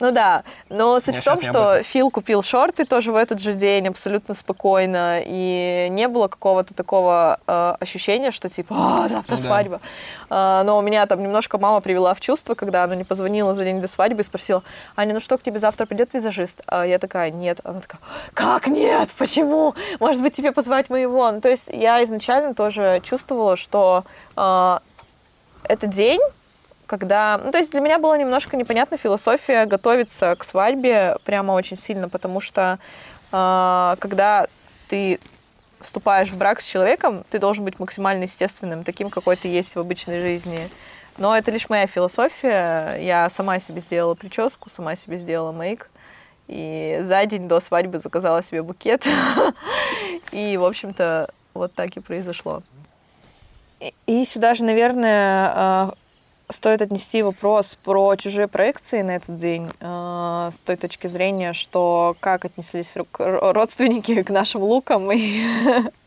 [0.00, 3.52] ну да, но суть Я в том, что Фил купил шорты тоже в этот же
[3.52, 9.42] день абсолютно спокойно, и не было какого-то такого э, ощущения, что типа, а, завтра ну,
[9.42, 9.80] свадьба.
[10.28, 10.60] Да.
[10.60, 13.64] Э, но у меня там немножко мама привела в чувство, когда она не позвонила за
[13.64, 14.62] день до свадьбы и спросила,
[14.96, 16.62] Аня, ну что, к тебе завтра придет визажист?
[16.66, 17.60] А я такая, нет.
[17.64, 18.00] Она такая,
[18.34, 19.10] как нет?
[19.16, 19.74] Почему?
[20.00, 21.30] Может быть, тебе позвать моего?
[21.30, 24.04] Ну, то есть я изначально тоже чувствовала, что
[24.36, 24.78] э,
[25.68, 26.20] этот день
[26.86, 27.40] когда...
[27.42, 32.08] Ну, то есть для меня была немножко непонятна философия готовиться к свадьбе прямо очень сильно,
[32.08, 32.78] потому что
[33.32, 34.46] э, когда
[34.88, 35.20] ты
[35.80, 39.78] вступаешь в брак с человеком, ты должен быть максимально естественным, таким, какой ты есть в
[39.78, 40.68] обычной жизни.
[41.18, 42.96] Но это лишь моя философия.
[43.00, 45.88] Я сама себе сделала прическу, сама себе сделала мейк.
[46.46, 49.06] И за день до свадьбы заказала себе букет.
[50.32, 52.62] И, в общем-то, вот так и произошло.
[54.06, 55.94] И сюда же, наверное, а,
[56.48, 62.16] стоит отнести вопрос про чужие проекции на этот день э, с той точки зрения, что
[62.20, 65.40] как отнеслись родственники к нашим лукам и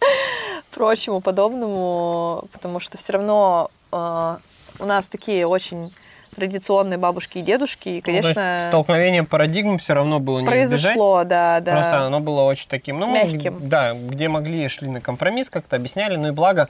[0.72, 4.38] прочему подобному, потому что все равно э,
[4.80, 5.92] у нас такие очень
[6.36, 8.62] традиционные бабушки и дедушки, и, конечно...
[8.64, 11.28] Ну, столкновение парадигм все равно было не Произошло, избежать.
[11.28, 11.72] да, да.
[11.74, 13.00] Просто оно было очень таким...
[13.00, 13.58] Ну, Мягким.
[13.68, 16.70] да, где могли, шли на компромисс, как-то объясняли, ну и благо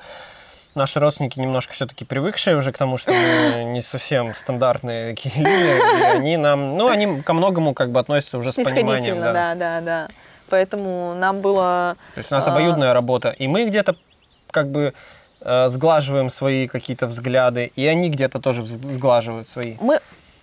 [0.75, 6.01] наши родственники немножко все-таки привыкшие уже к тому, что мы не совсем стандартные такие люди,
[6.01, 9.19] и они нам, ну, они ко многому как бы относятся уже с пониманием.
[9.19, 9.33] Да.
[9.33, 10.07] да, да, да.
[10.49, 11.95] Поэтому нам было...
[12.15, 12.51] То есть у нас а...
[12.51, 13.95] обоюдная работа, и мы где-то
[14.51, 14.93] как бы
[15.41, 19.75] э, сглаживаем свои какие-то взгляды, и они где-то тоже сглаживают свои.
[19.79, 19.99] Мы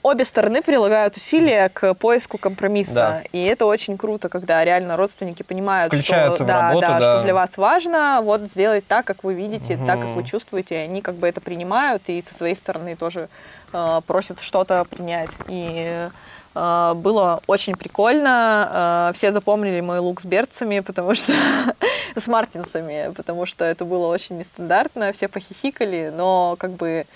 [0.07, 2.95] обе стороны прилагают усилия к поиску компромисса.
[2.95, 3.23] Да.
[3.33, 7.13] И это очень круто, когда реально родственники понимают, что, да, работу, да, да.
[7.13, 9.85] что для вас важно вот сделать так, как вы видите, угу.
[9.85, 10.79] так, как вы чувствуете.
[10.79, 13.29] Они как бы это принимают и со своей стороны тоже
[13.73, 15.33] э, просят что-то принять.
[15.49, 16.09] И
[16.55, 19.09] э, было очень прикольно.
[19.11, 21.33] Э, все запомнили мой лук с берцами, потому что
[22.15, 25.13] с мартинсами, потому что это было очень нестандартно.
[25.13, 27.07] Все похихикали, но как бы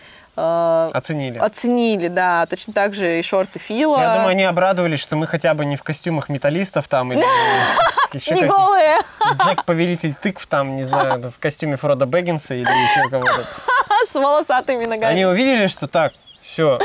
[0.40, 1.38] Э, оценили.
[1.38, 2.46] Оценили, да.
[2.46, 3.98] Точно так же и шорты Фила.
[3.98, 7.20] Я думаю, они обрадовались, что мы хотя бы не в костюмах металлистов там или
[8.12, 8.96] не голые.
[9.44, 13.44] Джек Повелитель тыкв там, не знаю, в костюме Фрода Бэггинса или еще кого-то.
[14.08, 15.12] С волосатыми ногами.
[15.12, 16.78] Они увидели, что так, все,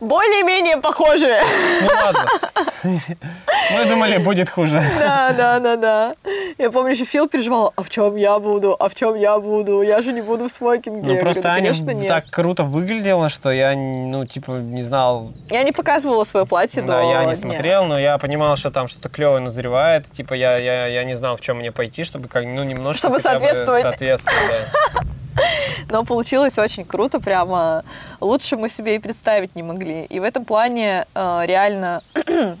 [0.00, 1.42] более-менее похожие.
[1.82, 2.26] Ну ладно.
[2.84, 4.82] Мы думали, будет хуже.
[4.98, 6.14] Да, да, да, да.
[6.58, 9.82] Я помню, еще Фил переживал, а в чем я буду, а в чем я буду,
[9.82, 11.14] я же не буду в смокинге.
[11.14, 11.74] Ну просто Аня
[12.06, 15.32] так круто выглядела, что я, ну, типа, не знал.
[15.50, 18.88] Я не показывала свое платье да, до я не смотрел, но я понимал, что там
[18.88, 20.10] что-то клевое назревает.
[20.10, 23.20] Типа, я, я, я не знал, в чем мне пойти, чтобы как, ну, немножко Чтобы
[23.20, 23.82] соответствовать.
[23.82, 24.38] соответствовать,
[24.94, 25.00] да.
[25.88, 27.84] Но получилось очень круто, прямо
[28.20, 30.04] лучше мы себе и представить не могли.
[30.04, 32.02] И в этом плане э, реально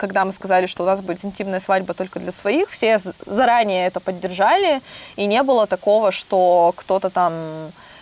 [0.00, 4.00] когда мы сказали, что у нас будет интимная свадьба только для своих, все заранее это
[4.00, 4.80] поддержали,
[5.16, 7.34] и не было такого, что кто-то там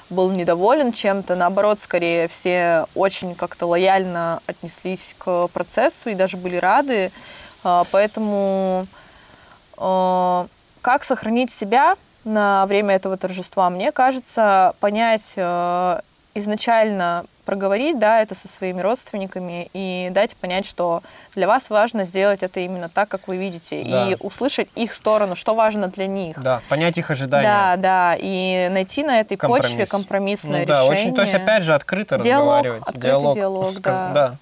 [0.09, 6.57] был недоволен чем-то, наоборот, скорее все очень как-то лояльно отнеслись к процессу и даже были
[6.57, 7.11] рады,
[7.65, 8.87] э, поэтому
[9.77, 10.47] э,
[10.81, 11.97] как сохранить себя
[12.29, 13.71] на время этого торжества.
[13.71, 16.01] Мне кажется, понять э,
[16.35, 21.03] изначально проговорить, да, это со своими родственниками и дать понять, что
[21.35, 24.11] для вас важно сделать это именно так, как вы видите, да.
[24.11, 26.39] и услышать их сторону, что важно для них.
[26.43, 27.49] Да, понять их ожидания.
[27.49, 29.71] Да, да, и найти на этой Компромисс.
[29.71, 31.03] почве компромиссное ну, да, решение.
[31.05, 32.83] Очень, то есть опять же открыто диалог, разговаривать.
[32.83, 34.11] Открытый диалог, диалог да.
[34.13, 34.37] да.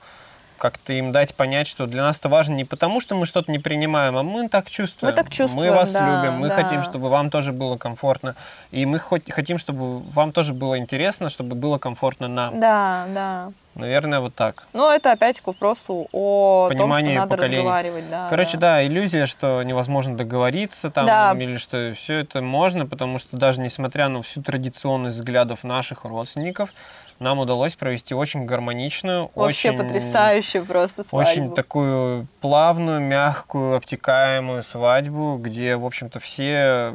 [0.56, 3.58] Как-то им дать понять, что для нас это важно не потому, что мы что-то не
[3.58, 5.12] принимаем, а мы так чувствуем.
[5.12, 6.54] Мы так чувствуем, Мы вас да, любим, мы да.
[6.54, 8.34] хотим, чтобы вам тоже было комфортно.
[8.70, 12.60] И мы хоть, хотим, чтобы вам тоже было интересно, чтобы было комфортно нам.
[12.60, 13.52] Да, да.
[13.74, 14.66] Наверное, вот так.
[14.72, 17.56] Но это опять к вопросу о Понимание том, что надо поколений.
[17.58, 18.10] разговаривать.
[18.10, 21.34] Да, Короче, да, иллюзия, что невозможно договориться там, Да.
[21.38, 26.70] или что все это можно, потому что даже несмотря на всю традиционность взглядов наших родственников,
[27.18, 31.30] нам удалось провести очень гармоничную, Вообще очень, потрясающе просто свадьбу.
[31.30, 36.94] очень такую плавную, мягкую, обтекаемую свадьбу, где, в общем-то, все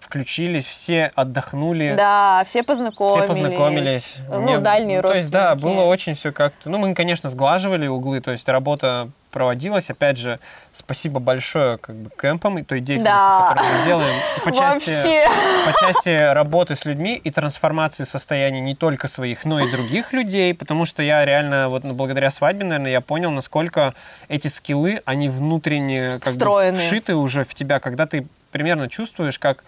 [0.00, 1.94] включились, все отдохнули.
[1.96, 3.18] Да, все познакомились.
[3.18, 4.14] Все познакомились.
[4.28, 5.76] Ну, Мне- дальние ну, То есть, да, родственники.
[5.76, 6.68] было очень все как-то...
[6.68, 9.90] Ну, мы, конечно, сглаживали углы, то есть работа проводилась.
[9.90, 10.38] Опять же,
[10.72, 13.48] спасибо большое как бы кемпам и той деятельности, Да.
[13.56, 14.14] которую мы делаем.
[14.44, 15.20] По части,
[15.66, 20.54] по части работы с людьми и трансформации состояния не только своих, но и других людей,
[20.54, 23.94] потому что я реально, вот ну, благодаря свадьбе, наверное, я понял, насколько
[24.28, 26.78] эти скиллы, они внутренне как бы Встроены.
[26.86, 29.64] вшиты уже в тебя, когда ты примерно чувствуешь, как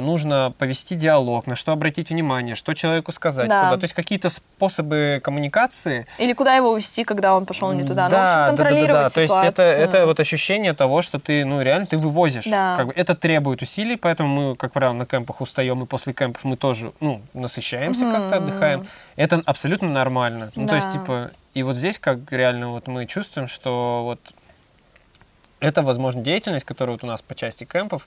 [0.00, 3.64] нужно повести диалог, на что обратить внимание, что человеку сказать, Да.
[3.64, 3.76] куда.
[3.78, 6.06] То есть какие-то способы коммуникации.
[6.18, 8.08] Или куда его увести, когда он пошел не туда.
[8.08, 9.08] ну, в общем, да, да, да, да.
[9.08, 12.44] То есть это, это вот ощущение того, что ты, ну, реально ты вывозишь.
[12.44, 12.76] Да.
[12.76, 16.44] Как бы это требует усилий, поэтому мы, как правило, на кемпах устаем, и после кемпов
[16.44, 18.12] мы тоже, ну, насыщаемся Мгм.
[18.14, 18.86] как-то, отдыхаем.
[19.16, 20.50] Это абсолютно нормально.
[20.54, 20.92] Ну, то есть, Да.
[20.98, 24.20] типа, и вот здесь как реально вот мы чувствуем, что вот
[25.60, 28.06] это, возможно, деятельность, которая вот у нас по части кемпов,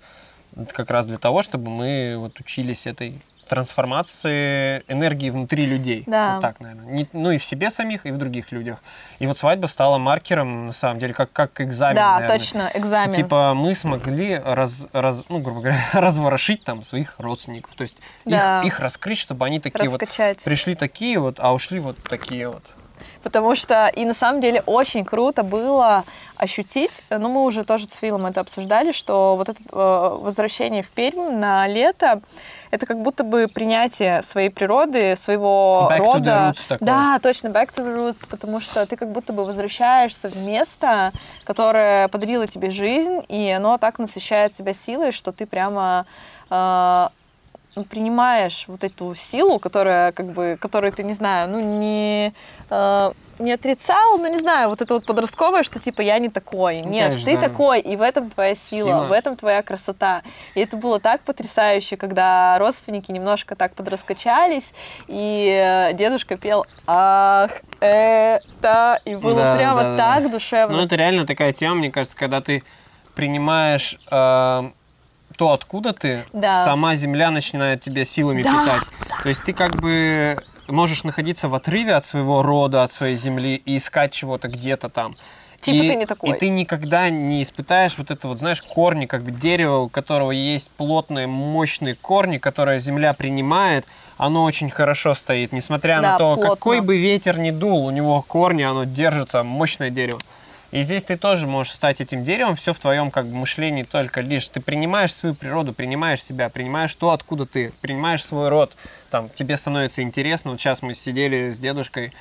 [0.56, 6.04] это как раз для того, чтобы мы вот учились этой трансформации энергии внутри людей.
[6.08, 6.36] Да.
[6.36, 6.86] Вот так, наверное.
[6.92, 8.82] Не- ну и в себе самих, и в других людях.
[9.20, 12.38] И вот свадьба стала маркером, на самом деле, как, как экзамен, Да, наверное.
[12.40, 13.16] точно, экзамен.
[13.16, 17.76] Типа мы смогли, раз, раз, ну, грубо говоря, разворошить там своих родственников.
[17.76, 18.62] То есть Да.
[18.62, 20.44] их, их раскрыть, чтобы они такие вот раскачать.
[20.44, 22.64] пришли такие вот, а ушли вот такие вот.
[23.26, 26.04] Потому что, и на самом деле, очень круто было
[26.38, 30.90] ощутить, ну, мы уже тоже с Филом это обсуждали, что вот это э, возвращение в
[30.92, 32.22] Пермь на лето,
[32.70, 36.30] это как будто бы принятие своей природы, своего Back to the рода.
[36.30, 36.86] roots такое.
[36.86, 41.12] Да, точно, back to the roots, потому что ты как будто бы возвращаешься в место,
[41.46, 46.06] которое подарило тебе жизнь, и оно так насыщает тебя силой, что ты прямо
[46.52, 47.08] э,
[47.84, 52.34] принимаешь вот эту силу, которая, как бы, которую ты, не знаю, ну, не,
[52.70, 56.82] э, не отрицал, ну, не знаю, вот это вот подростковое, что, типа, я не такой.
[56.82, 57.42] Ну, Нет, конечно, ты да.
[57.50, 59.04] такой, и в этом твоя сила, Сила.
[59.08, 60.22] в этом твоя красота.
[60.54, 64.74] И это было так потрясающе, когда родственники немножко так подраскачались,
[65.08, 70.30] и э, дедушка пел «Ах, это...» И было Да, прямо да, да, так да.
[70.30, 70.78] душевно.
[70.78, 72.64] Ну, это реально такая тема, мне кажется, когда ты
[73.16, 74.64] принимаешь э,
[75.36, 76.64] то, откуда ты, Да.
[76.66, 78.84] сама земля начинает тебя силами Да, питать.
[79.24, 83.56] То есть ты как бы можешь находиться в отрыве от своего рода, от своей земли
[83.56, 85.16] и искать чего-то где-то там.
[85.62, 86.30] Типа И- ты не такой.
[86.30, 90.32] И ты никогда не испытаешь вот это вот, знаешь, корни, как бы дерево, у которого
[90.32, 93.86] есть плотные, мощные корни, которые земля принимает,
[94.18, 96.50] оно очень хорошо стоит, несмотря Да, на то, плотно.
[96.56, 100.20] какой бы ветер ни дул, у него корни, оно держится, мощное дерево.
[100.72, 104.22] И здесь ты тоже можешь стать этим деревом, все в твоем как бы мышлении только
[104.22, 104.48] лишь.
[104.48, 108.74] Ты принимаешь свою природу, принимаешь себя, принимаешь то, откуда ты, принимаешь свой род.
[109.10, 110.52] Там тебе становится интересно.
[110.52, 112.12] Вот сейчас мы сидели с дедушкой,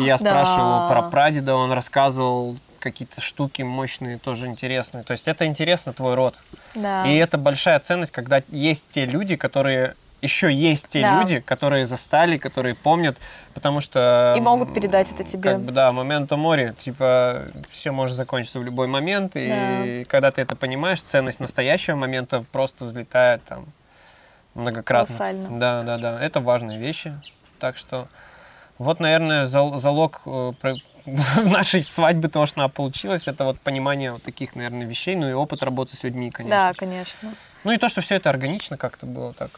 [0.00, 0.18] и я Да.
[0.18, 5.02] спрашивал про прадеда, он рассказывал какие-то штуки мощные, тоже интересные.
[5.02, 6.36] То есть это интересно, твой род.
[6.74, 7.06] Да.
[7.06, 11.20] И это большая ценность, когда есть те люди, которые еще есть те Да.
[11.20, 13.16] люди, которые застали, которые помнят,
[13.54, 14.34] потому что...
[14.36, 15.52] И могут передать это тебе.
[15.52, 20.40] Как бы, да, момент море, типа, все может закончиться в любой момент, и когда ты
[20.42, 23.66] это понимаешь, ценность настоящего момента просто взлетает там
[24.54, 25.06] многократно.
[25.06, 25.58] Колоссально.
[25.58, 27.14] Да, да, да, это важные вещи,
[27.60, 28.08] так что
[28.78, 30.52] вот, наверное, зал- залог э,
[31.44, 35.32] нашей свадьбы, того, что она получилась, это вот понимание вот таких, наверное, вещей, ну и
[35.32, 36.56] опыт работы с людьми, конечно.
[36.56, 37.34] Да, конечно.
[37.64, 39.50] Ну и то, что все это органично как-то было так.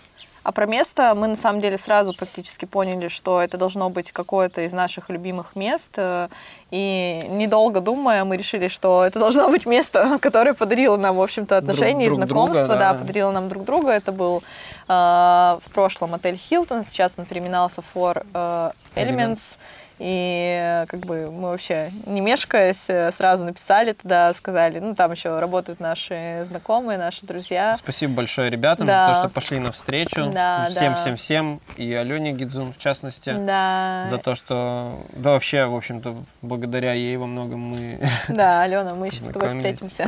[0.42, 4.62] А про место мы на самом деле сразу практически поняли, что это должно быть какое-то
[4.62, 5.90] из наших любимых мест.
[5.96, 6.28] э,
[6.70, 11.58] И недолго думая, мы решили, что это должно быть место, которое подарило нам, в общем-то,
[11.58, 12.78] отношения Друг- и друг друга, знакомства.
[12.78, 12.92] да.
[12.92, 12.98] да.
[12.98, 13.90] подарило нам друг друга.
[13.90, 14.42] Это был
[14.88, 19.58] э, в прошлом отель Хилтон, сейчас он переименовался for э, Elements.
[20.00, 25.12] И э, как бы мы вообще не мешкаясь э, сразу написали туда, сказали, ну там
[25.12, 27.76] еще работают наши знакомые, наши друзья.
[27.78, 29.08] Спасибо большое ребятам Да.
[29.08, 30.26] за то, что пошли навстречу.
[30.32, 30.98] Да, всем, да.
[30.98, 31.60] всем, всем.
[31.76, 33.34] И Алене Гидзун, в частности.
[33.38, 34.06] Да.
[34.08, 34.98] За то, что...
[35.12, 38.00] Да, вообще, в общем-то, благодаря ей во многом мы...
[38.28, 40.06] Да, Алена, мы еще с тобой встретимся.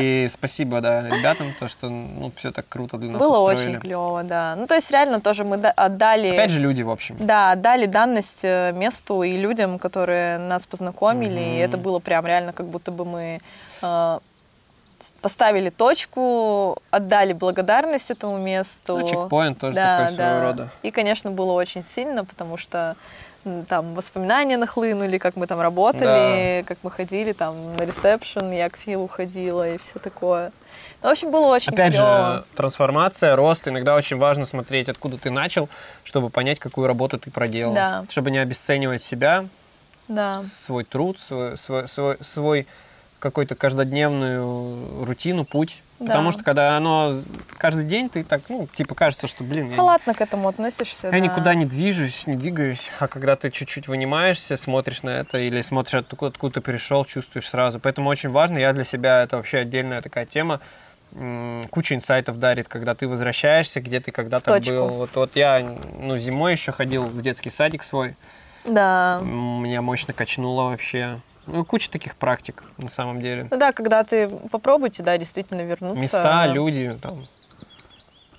[0.00, 3.70] И спасибо, да, ребятам, то, что, ну, все так круто для нас Было устроили.
[3.70, 4.54] очень клево, да.
[4.56, 6.28] Ну, то есть, реально тоже мы да- отдали...
[6.28, 7.16] Опять же, люди, в общем.
[7.18, 11.40] Да, отдали данность э, месту и людям, которые нас познакомили.
[11.40, 13.40] И это было прям реально, как будто бы мы
[13.82, 14.18] э,
[15.20, 18.98] поставили точку, отдали благодарность этому месту.
[18.98, 20.42] Ну, чекпоинт тоже Да, такой своего да.
[20.44, 20.70] рода.
[20.82, 22.96] И, конечно, было очень сильно, потому что
[23.68, 28.76] там воспоминания нахлынули, как мы там работали, как мы ходили там на ресепшн, я к
[28.76, 30.50] Филу ходила и все такое.
[31.02, 32.36] Ну, в общем, было очень Опять клёво.
[32.36, 33.68] же, трансформация, рост.
[33.68, 35.68] Иногда очень важно смотреть, откуда ты начал,
[36.02, 37.74] чтобы понять, какую работу ты проделал.
[37.74, 38.04] Да.
[38.08, 39.44] Чтобы не обесценивать себя,
[40.08, 40.40] Да.
[40.40, 42.66] свой труд, свой, свой, свой, свой
[43.24, 45.80] какой-то каждодневную рутину, путь.
[45.98, 46.08] Да.
[46.08, 47.14] Потому что когда оно
[47.56, 51.06] каждый день, ты так, ну, типа кажется, что, блин, я, Халатно к этому относишься.
[51.06, 51.18] я да.
[51.18, 52.90] никуда не движусь, не двигаюсь.
[52.98, 57.48] А когда ты чуть-чуть вынимаешься, смотришь на это или смотришь, откуда, откуда ты пришел, чувствуешь
[57.48, 57.80] сразу.
[57.80, 60.60] Поэтому очень важно, я для себя, это вообще отдельная такая тема,
[61.70, 64.88] куча инсайтов дарит, когда ты возвращаешься, где ты когда-то был.
[64.88, 65.66] Вот, вот я
[65.98, 68.16] ну, зимой еще ходил в детский садик свой,
[68.64, 69.20] Да.
[69.22, 71.20] Меня мощно качнуло вообще.
[71.46, 73.48] Ну, куча таких практик, на самом деле.
[73.50, 77.26] Ну да, когда ты попробуйте, да, действительно вернуться Места, люди, там.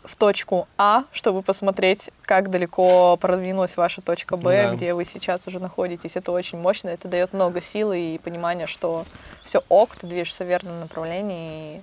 [0.03, 4.75] в точку А, чтобы посмотреть, как далеко продвинулась ваша точка Б, Да.
[4.75, 6.15] где вы сейчас уже находитесь.
[6.15, 9.05] Это очень мощно, это дает много силы и понимания, что
[9.43, 11.81] все ок, ты движешься в верном направлении и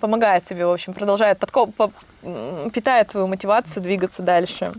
[0.00, 1.90] помогает тебе, в общем, продолжает, подко- по-
[2.70, 4.72] питает твою мотивацию двигаться дальше.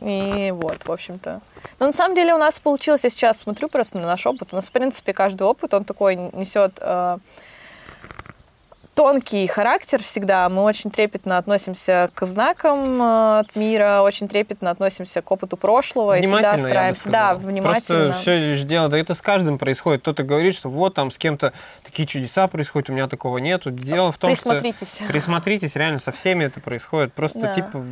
[0.00, 1.40] И вот, в общем-то.
[1.80, 4.56] Но на самом деле у нас получилось, я сейчас смотрю просто на наш опыт, у
[4.56, 7.18] нас, в принципе, каждый опыт, он такой несет э,
[8.98, 10.48] тонкий характер всегда.
[10.48, 16.18] Мы очень трепетно относимся к знакам э, от мира, очень трепетно относимся к опыту прошлого
[16.18, 18.04] и всегда Внимательно, я бы стараемся, да, внимательно.
[18.06, 20.02] Просто все лишь дело, да это с каждым происходит.
[20.02, 21.52] Кто-то говорит, что вот там с кем-то
[21.84, 23.70] такие чудеса происходят, у меня такого нету.
[23.70, 24.96] Дело в том, Присмотритесь.
[24.96, 25.04] что...
[25.06, 27.12] Присмотритесь, реально со всеми это происходит.
[27.12, 27.54] Просто Да.
[27.54, 27.84] типа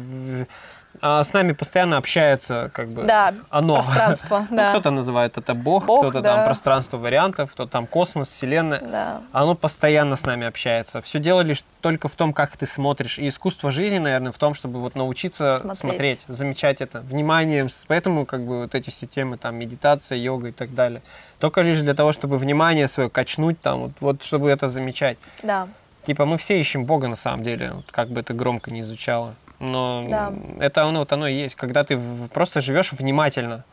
[1.01, 3.75] а с нами постоянно общается как бы Да, оно.
[3.75, 4.71] пространство, Ну, да.
[4.71, 6.37] Кто-то называет это Бог, Бог, кто-то да.
[6.37, 8.81] там пространство вариантов, кто там космос, Вселенная.
[8.81, 9.23] Да.
[9.33, 11.01] Оно постоянно с нами общается.
[11.03, 13.19] Все дело лишь только в том, как ты смотришь.
[13.19, 15.79] И искусство жизни, наверное, в том, чтобы вот научиться Смотреть.
[15.79, 17.69] смотреть, замечать это вниманием.
[17.89, 21.03] Поэтому как бы вот эти все темы, там, медитация, йога и так далее.
[21.39, 25.19] Только лишь для того, чтобы внимание свое качнуть, там, вот, вот чтобы это замечать.
[25.43, 25.69] Да.
[26.05, 29.35] Типа мы все ищем Бога на самом деле, вот как бы это громко не звучало.
[29.59, 30.33] Но Да.
[30.61, 31.55] это оно, вот оно и есть.
[31.55, 31.99] Когда ты
[32.33, 33.65] просто живешь внимательно,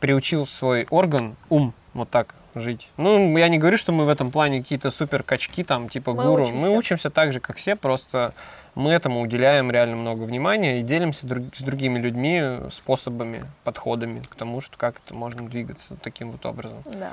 [0.00, 2.88] приучил свой орган, ум, вот так жить.
[2.96, 6.24] Ну, я не говорю, что мы в этом плане какие-то супер качки, там, типа Мы
[6.24, 6.42] гуру.
[6.42, 6.66] учимся.
[6.66, 8.32] Мы учимся так же, как все, просто
[8.74, 12.42] мы этому уделяем реально много внимания и делимся друг- с другими людьми
[12.72, 16.82] способами, подходами к тому, что как это можно двигаться таким вот образом.
[16.86, 17.12] Да.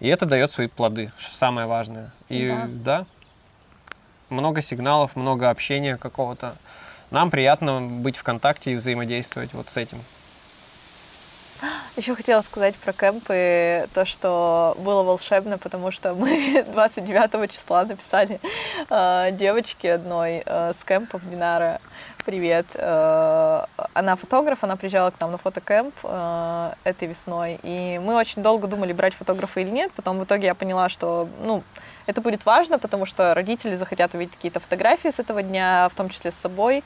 [0.00, 2.12] И это дает свои плоды, что самое важное.
[2.28, 2.66] И Да.
[2.68, 3.06] да,
[4.30, 6.56] много сигналов, много общения какого-то.
[7.10, 9.98] Нам приятно быть в контакте и взаимодействовать вот с этим.
[11.96, 18.40] Еще хотела сказать про кемпы, то, что было волшебно, потому что мы 29 числа написали
[18.90, 21.80] э, девочке одной э, с кемпов Динара
[22.26, 22.66] привет.
[22.74, 23.64] Э,
[23.94, 28.66] она фотограф, она приезжала к нам на фотокэмп э, этой весной, и мы очень долго
[28.66, 29.92] думали, брать фотографа или нет.
[29.94, 31.62] Потом в итоге я поняла, что, ну,
[32.06, 36.08] это будет важно, потому что родители захотят увидеть какие-то фотографии с этого дня, в том
[36.08, 36.82] числе с собой.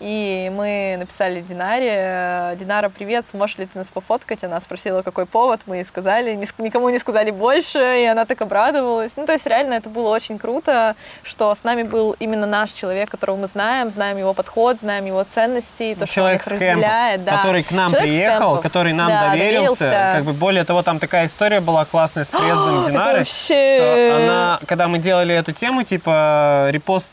[0.00, 4.42] И мы написали Динаре, Динара, привет, сможешь ли ты нас пофоткать?
[4.42, 9.16] Она спросила, какой повод, мы ей сказали, никому не сказали больше, и она так обрадовалась.
[9.16, 13.08] Ну, то есть реально это было очень круто, что с нами был именно наш человек,
[13.08, 16.50] которого мы знаем, знаем его подход, знаем его ценности, то, что он Человек их с
[16.52, 17.24] разделяет.
[17.24, 17.36] да.
[17.38, 19.84] который к нам Человек приехал, который нам Да, доверился.
[19.84, 20.12] доверился.
[20.16, 23.18] Как бы более того, там такая история была классная с приездом Динары.
[23.20, 23.76] вообще...
[23.78, 27.10] что она, когда мы делали эту тему, типа репост,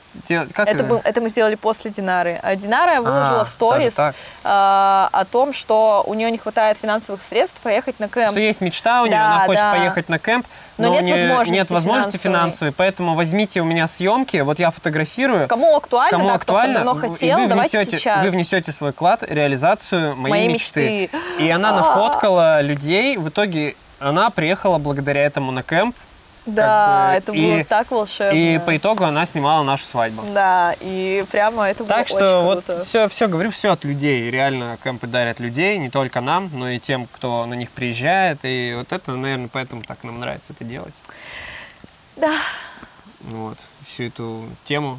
[0.53, 2.39] как Это, был, это мы сделали после Динары.
[2.43, 3.95] А Динара выложила А, в сторис
[4.43, 8.31] а, о том, что у нее не хватает финансовых средств поехать на кемп.
[8.31, 9.71] Что есть мечта у нее, Да, она хочет да.
[9.71, 10.45] поехать на кемп,
[10.77, 12.41] Но но, нет не- возможности нет возможности финансовой.
[12.41, 15.47] финансовой, поэтому возьмите у меня съемки, вот я фотографирую.
[15.47, 18.23] Кому актуально, Кому да, актуально, кто давно хотел, вы давайте внесете, сейчас.
[18.23, 21.01] Вы внесете свой вклад реализацию моей, Моей мечты.
[21.11, 21.17] мечты.
[21.43, 21.73] И она А.
[21.75, 25.95] нафоткала людей, в итоге она приехала благодаря этому на кемп,
[26.45, 28.35] Да, бы, это и- было так волшебно.
[28.35, 30.23] и по итогу она снимала нашу свадьбу.
[30.33, 32.83] Да, и прямо это было Так что очень вот круто.
[32.83, 34.29] все, все говорю, все от людей.
[34.31, 38.39] Реально кемпы дарят людей, не только нам, но и тем, кто на них приезжает.
[38.43, 40.95] И вот это, наверное, поэтому так нам нравится это делать.
[42.15, 42.31] Да.
[43.21, 44.97] Вот, всю эту тему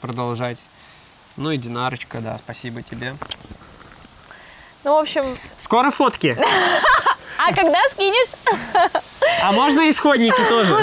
[0.00, 0.58] продолжать.
[1.36, 3.14] Ну и Динарочка, да, спасибо тебе.
[4.82, 6.38] Ну, в общем, Скоро фотки.
[7.48, 8.28] а когда скинешь?
[9.42, 10.76] А можно исходники тоже?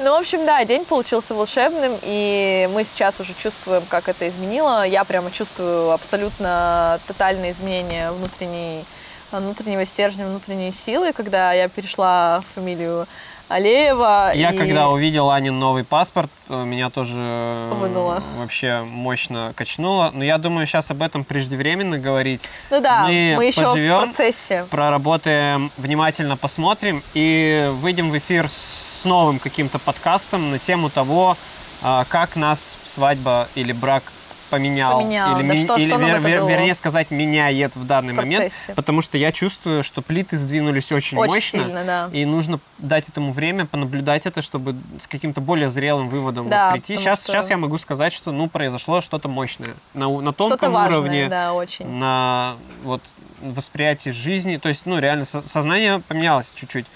[0.00, 4.86] Ну, в общем, да, день получился волшебным, и мы сейчас уже чувствуем, как это изменило.
[4.86, 8.84] Я прямо чувствую абсолютно тотальное изменение внутренней
[9.32, 13.06] внутреннего стержня, внутренней силы, когда я перешла в фамилию
[13.48, 14.32] Алеева.
[14.34, 18.22] Я и- когда увидел Анин новый паспорт, э, меня тоже э, Вынуло.
[18.36, 20.10] вообще мощно качнуло.
[20.12, 22.42] Но я думаю, сейчас об этом преждевременно говорить.
[22.70, 23.96] Ну да, мы мы, еще поживем.
[23.98, 24.66] в процессе.
[24.70, 31.36] Проработаем, внимательно посмотрим и выйдем в эфир с новым каким-то подкастом на тему того,
[31.82, 34.02] а, как нас свадьба или брак
[34.48, 34.98] поменял.
[35.00, 36.48] Поменял, или да ми- что- или что это дало?
[36.48, 38.52] вернее сказать, меняет в данный В момент.
[38.74, 41.64] Потому что я чувствую, что плиты сдвинулись очень, Очень мощно.
[41.64, 42.10] сильно, да.
[42.12, 46.72] И нужно дать этому время, понаблюдать это, чтобы с каким-то более зрелым выводом вот Да,
[46.72, 46.96] прийти.
[46.96, 49.74] Сейчас, что- сейчас я могу сказать, что ну произошло что-то мощное.
[49.94, 51.86] На, на тонком важное, уровне, да, очень.
[51.86, 53.02] на вот
[53.40, 54.56] восприятии жизни.
[54.56, 56.86] То есть, ну, реально, со- сознание поменялось чуть-чуть.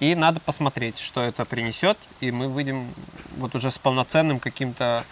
[0.00, 2.86] И надо посмотреть, что это принесет, и мы выйдем
[3.38, 5.04] вот уже с полноценным каким-то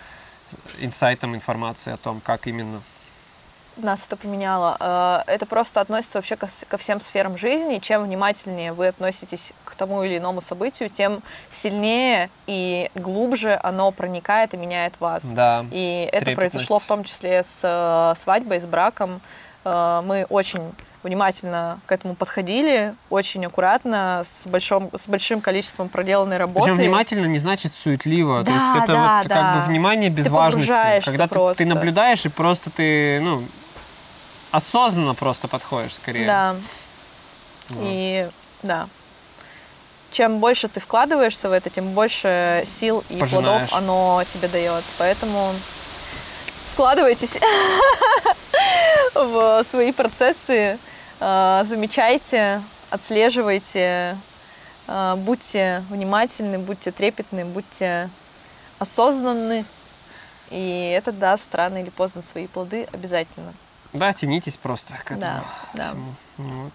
[0.81, 2.81] инсайтом информации о том, как именно.
[3.77, 4.77] нас это поменяло.
[4.81, 7.79] Э, Это просто относится вообще ко, всем сферам жизни.
[7.79, 14.55] Чем внимательнее вы относитесь к тому или иному событию, тем сильнее и глубже оно проникает
[14.55, 15.25] и меняет вас.
[15.25, 15.67] Да.
[15.71, 19.21] И это произошло в том числе с э, свадьбой, с браком.
[19.65, 20.73] Э, Мы очень
[21.07, 26.67] внимательно к этому подходили, очень аккуратно, с, большим, с большим количеством проделанной работы.
[26.67, 28.45] Причем внимательно не значит суетливо.
[28.45, 29.35] То Да, есть это да, вот да.
[29.35, 31.05] как бы внимание без Ты важности.
[31.05, 31.63] Когда ты, просто.
[31.63, 33.43] ты наблюдаешь и просто ты, ну,
[34.51, 36.27] осознанно просто подходишь скорее.
[36.27, 36.57] Да.
[37.71, 37.83] Вот.
[37.87, 38.29] И
[38.63, 38.87] да.
[40.13, 43.69] Чем больше ты вкладываешься в это, тем больше сил и Пожинаешь.
[43.71, 44.83] плодов оно тебе дает.
[44.99, 45.51] Поэтому
[46.73, 47.37] вкладывайтесь
[49.15, 50.79] в свои процессы,
[51.19, 52.61] замечайте,
[52.91, 54.17] отслеживайте,
[54.87, 58.11] э, будьте внимательны, будьте трепетны, будьте
[58.79, 59.65] осознанны.
[60.51, 63.53] И это даст рано или поздно свои плоды обязательно.
[63.93, 65.21] Да, тянитесь просто к этому.
[65.21, 65.45] Да,
[65.75, 65.89] да.
[65.89, 66.15] всему.
[66.39, 66.73] Ну вот.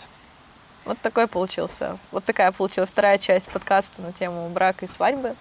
[0.86, 1.98] Вот такой получился.
[2.12, 5.36] Вот такая получилась вторая часть подкаста на тему брака и свадьбы.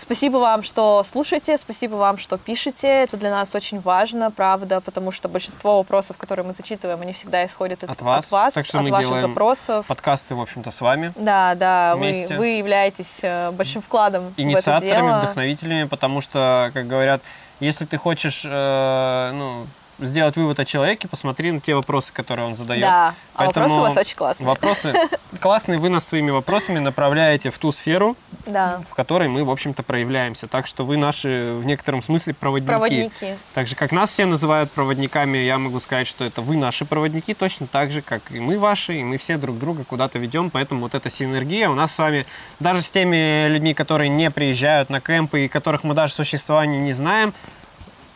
[0.00, 2.86] Спасибо вам, что слушаете, спасибо вам, что пишете.
[2.86, 7.44] Это для нас очень важно, правда, потому что большинство вопросов, которые мы зачитываем, они всегда
[7.44, 8.26] исходят от, От вас.
[8.26, 9.86] от вас, Так что от мы ваших делаем запросов.
[9.86, 11.12] Подкасты, в общем-то, с вами.
[11.16, 12.36] Да, да, вы, вместе.
[12.36, 15.18] вы являетесь э, большим вкладом в это инициаторами, дело.
[15.18, 17.20] вдохновителями, потому что, как говорят,
[17.58, 19.66] если ты хочешь э, ну,
[19.98, 22.82] сделать вывод о человеке, посмотри на те вопросы, которые он задает.
[22.82, 24.46] Да, а вопросы у вас очень классные.
[24.46, 24.94] Вопросы
[25.40, 29.82] классные, вы нас своими вопросами направляете в ту сферу, Да, в которой мы, в общем-то,
[29.82, 30.46] проявляемся.
[30.46, 32.68] Так что вы наши, в некотором смысле, проводники.
[32.68, 33.34] проводники.
[33.54, 37.34] Так же, как нас все называют проводниками, я могу сказать, что это вы наши проводники,
[37.34, 40.82] точно так же, как и мы ваши, и мы все друг друга куда-то ведем, поэтому
[40.82, 42.26] вот эта синергия у нас с вами,
[42.60, 46.92] даже с теми людьми, которые не приезжают на кемпы и которых мы даже существования не
[46.92, 47.34] знаем,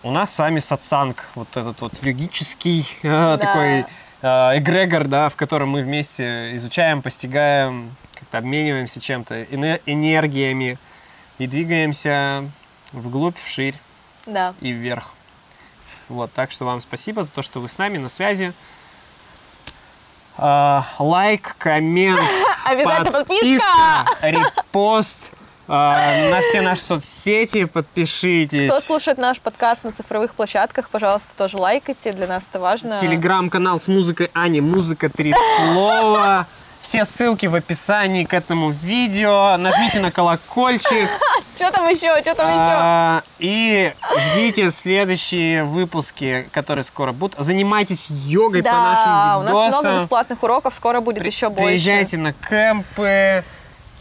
[0.03, 5.37] у нас с вами сатсанг, вот этот вот йогический э, такой э, эгрегор, да, в
[5.37, 10.79] котором мы вместе изучаем, постигаем, как-то обмениваемся чем-то, эне- энергиями
[11.39, 12.45] и двигаемся
[12.93, 13.77] вглубь, вширь
[14.27, 14.55] Да.
[14.61, 15.11] и вверх.
[16.09, 18.53] Вот, так что вам спасибо за то, что вы с нами на связи.
[20.37, 22.19] А, лайк, коммент,
[22.65, 24.07] Обязательно подписка!
[24.23, 25.19] репост
[25.69, 28.71] на все наши соцсети подпишитесь.
[28.71, 32.99] Кто слушает наш подкаст на цифровых площадках, пожалуйста, тоже лайкайте, для нас это важно.
[33.01, 35.33] Телеграм-канал с музыкой Ани, музыка три
[35.73, 36.47] слова.
[36.81, 39.57] Все ссылки в описании к этому видео.
[39.57, 41.09] Нажмите на колокольчик.
[41.55, 42.21] Что там еще?
[42.23, 42.59] Что там еще?
[42.59, 43.93] А, И
[44.33, 47.39] ждите следующие выпуски, которые скоро будут.
[47.39, 49.97] Занимайтесь йогой по Да, нашим у нас много видосам.
[49.99, 51.65] бесплатных уроков, скоро будет еще больше.
[51.67, 53.45] Приезжайте на кемпы.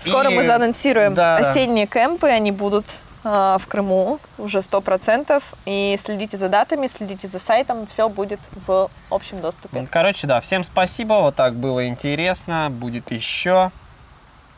[0.01, 1.37] Скоро И- мы заанонсируем Да.
[1.37, 2.85] осенние кемпы, они будут
[3.23, 5.53] э, в Крыму уже сто процентов.
[5.65, 9.87] И следите за датами, следите за сайтом, все будет в общем доступе.
[9.91, 11.13] Короче, да, всем спасибо.
[11.21, 12.69] Вот так было интересно.
[12.71, 13.71] Будет еще.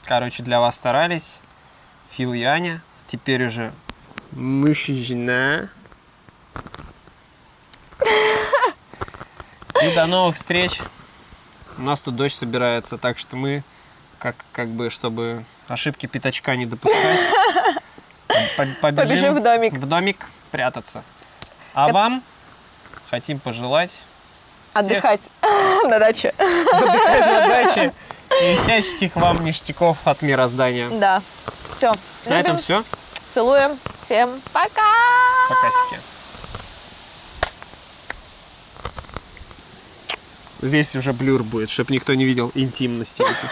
[0.06, 1.38] Короче, для вас старались.
[2.12, 2.82] Фил и Аня.
[3.08, 3.74] Теперь уже
[4.32, 5.68] муж и жена.
[9.84, 10.80] И до новых встреч.
[11.78, 13.64] У нас тут дождь собирается, так что мы,
[14.24, 17.20] как, как бы, чтобы ошибки пятачка не допускать,
[18.56, 19.74] по- побежим, Побежим в домик.
[19.74, 21.04] в домик прятаться.
[21.74, 22.24] А вам
[23.10, 23.92] хотим пожелать
[24.72, 25.30] Отдыхать
[25.84, 26.30] на даче.
[26.38, 27.94] отдыхать удачи
[28.42, 30.90] и всяческих вам ништяков от мироздания.
[30.90, 31.22] Да.
[31.76, 31.92] Все.
[32.26, 32.82] На этом все.
[33.30, 33.78] Целуем.
[34.00, 34.88] Всем пока.
[35.50, 36.00] Покасики.
[40.62, 43.52] Здесь уже блюр будет, чтобы никто не видел интимности этих.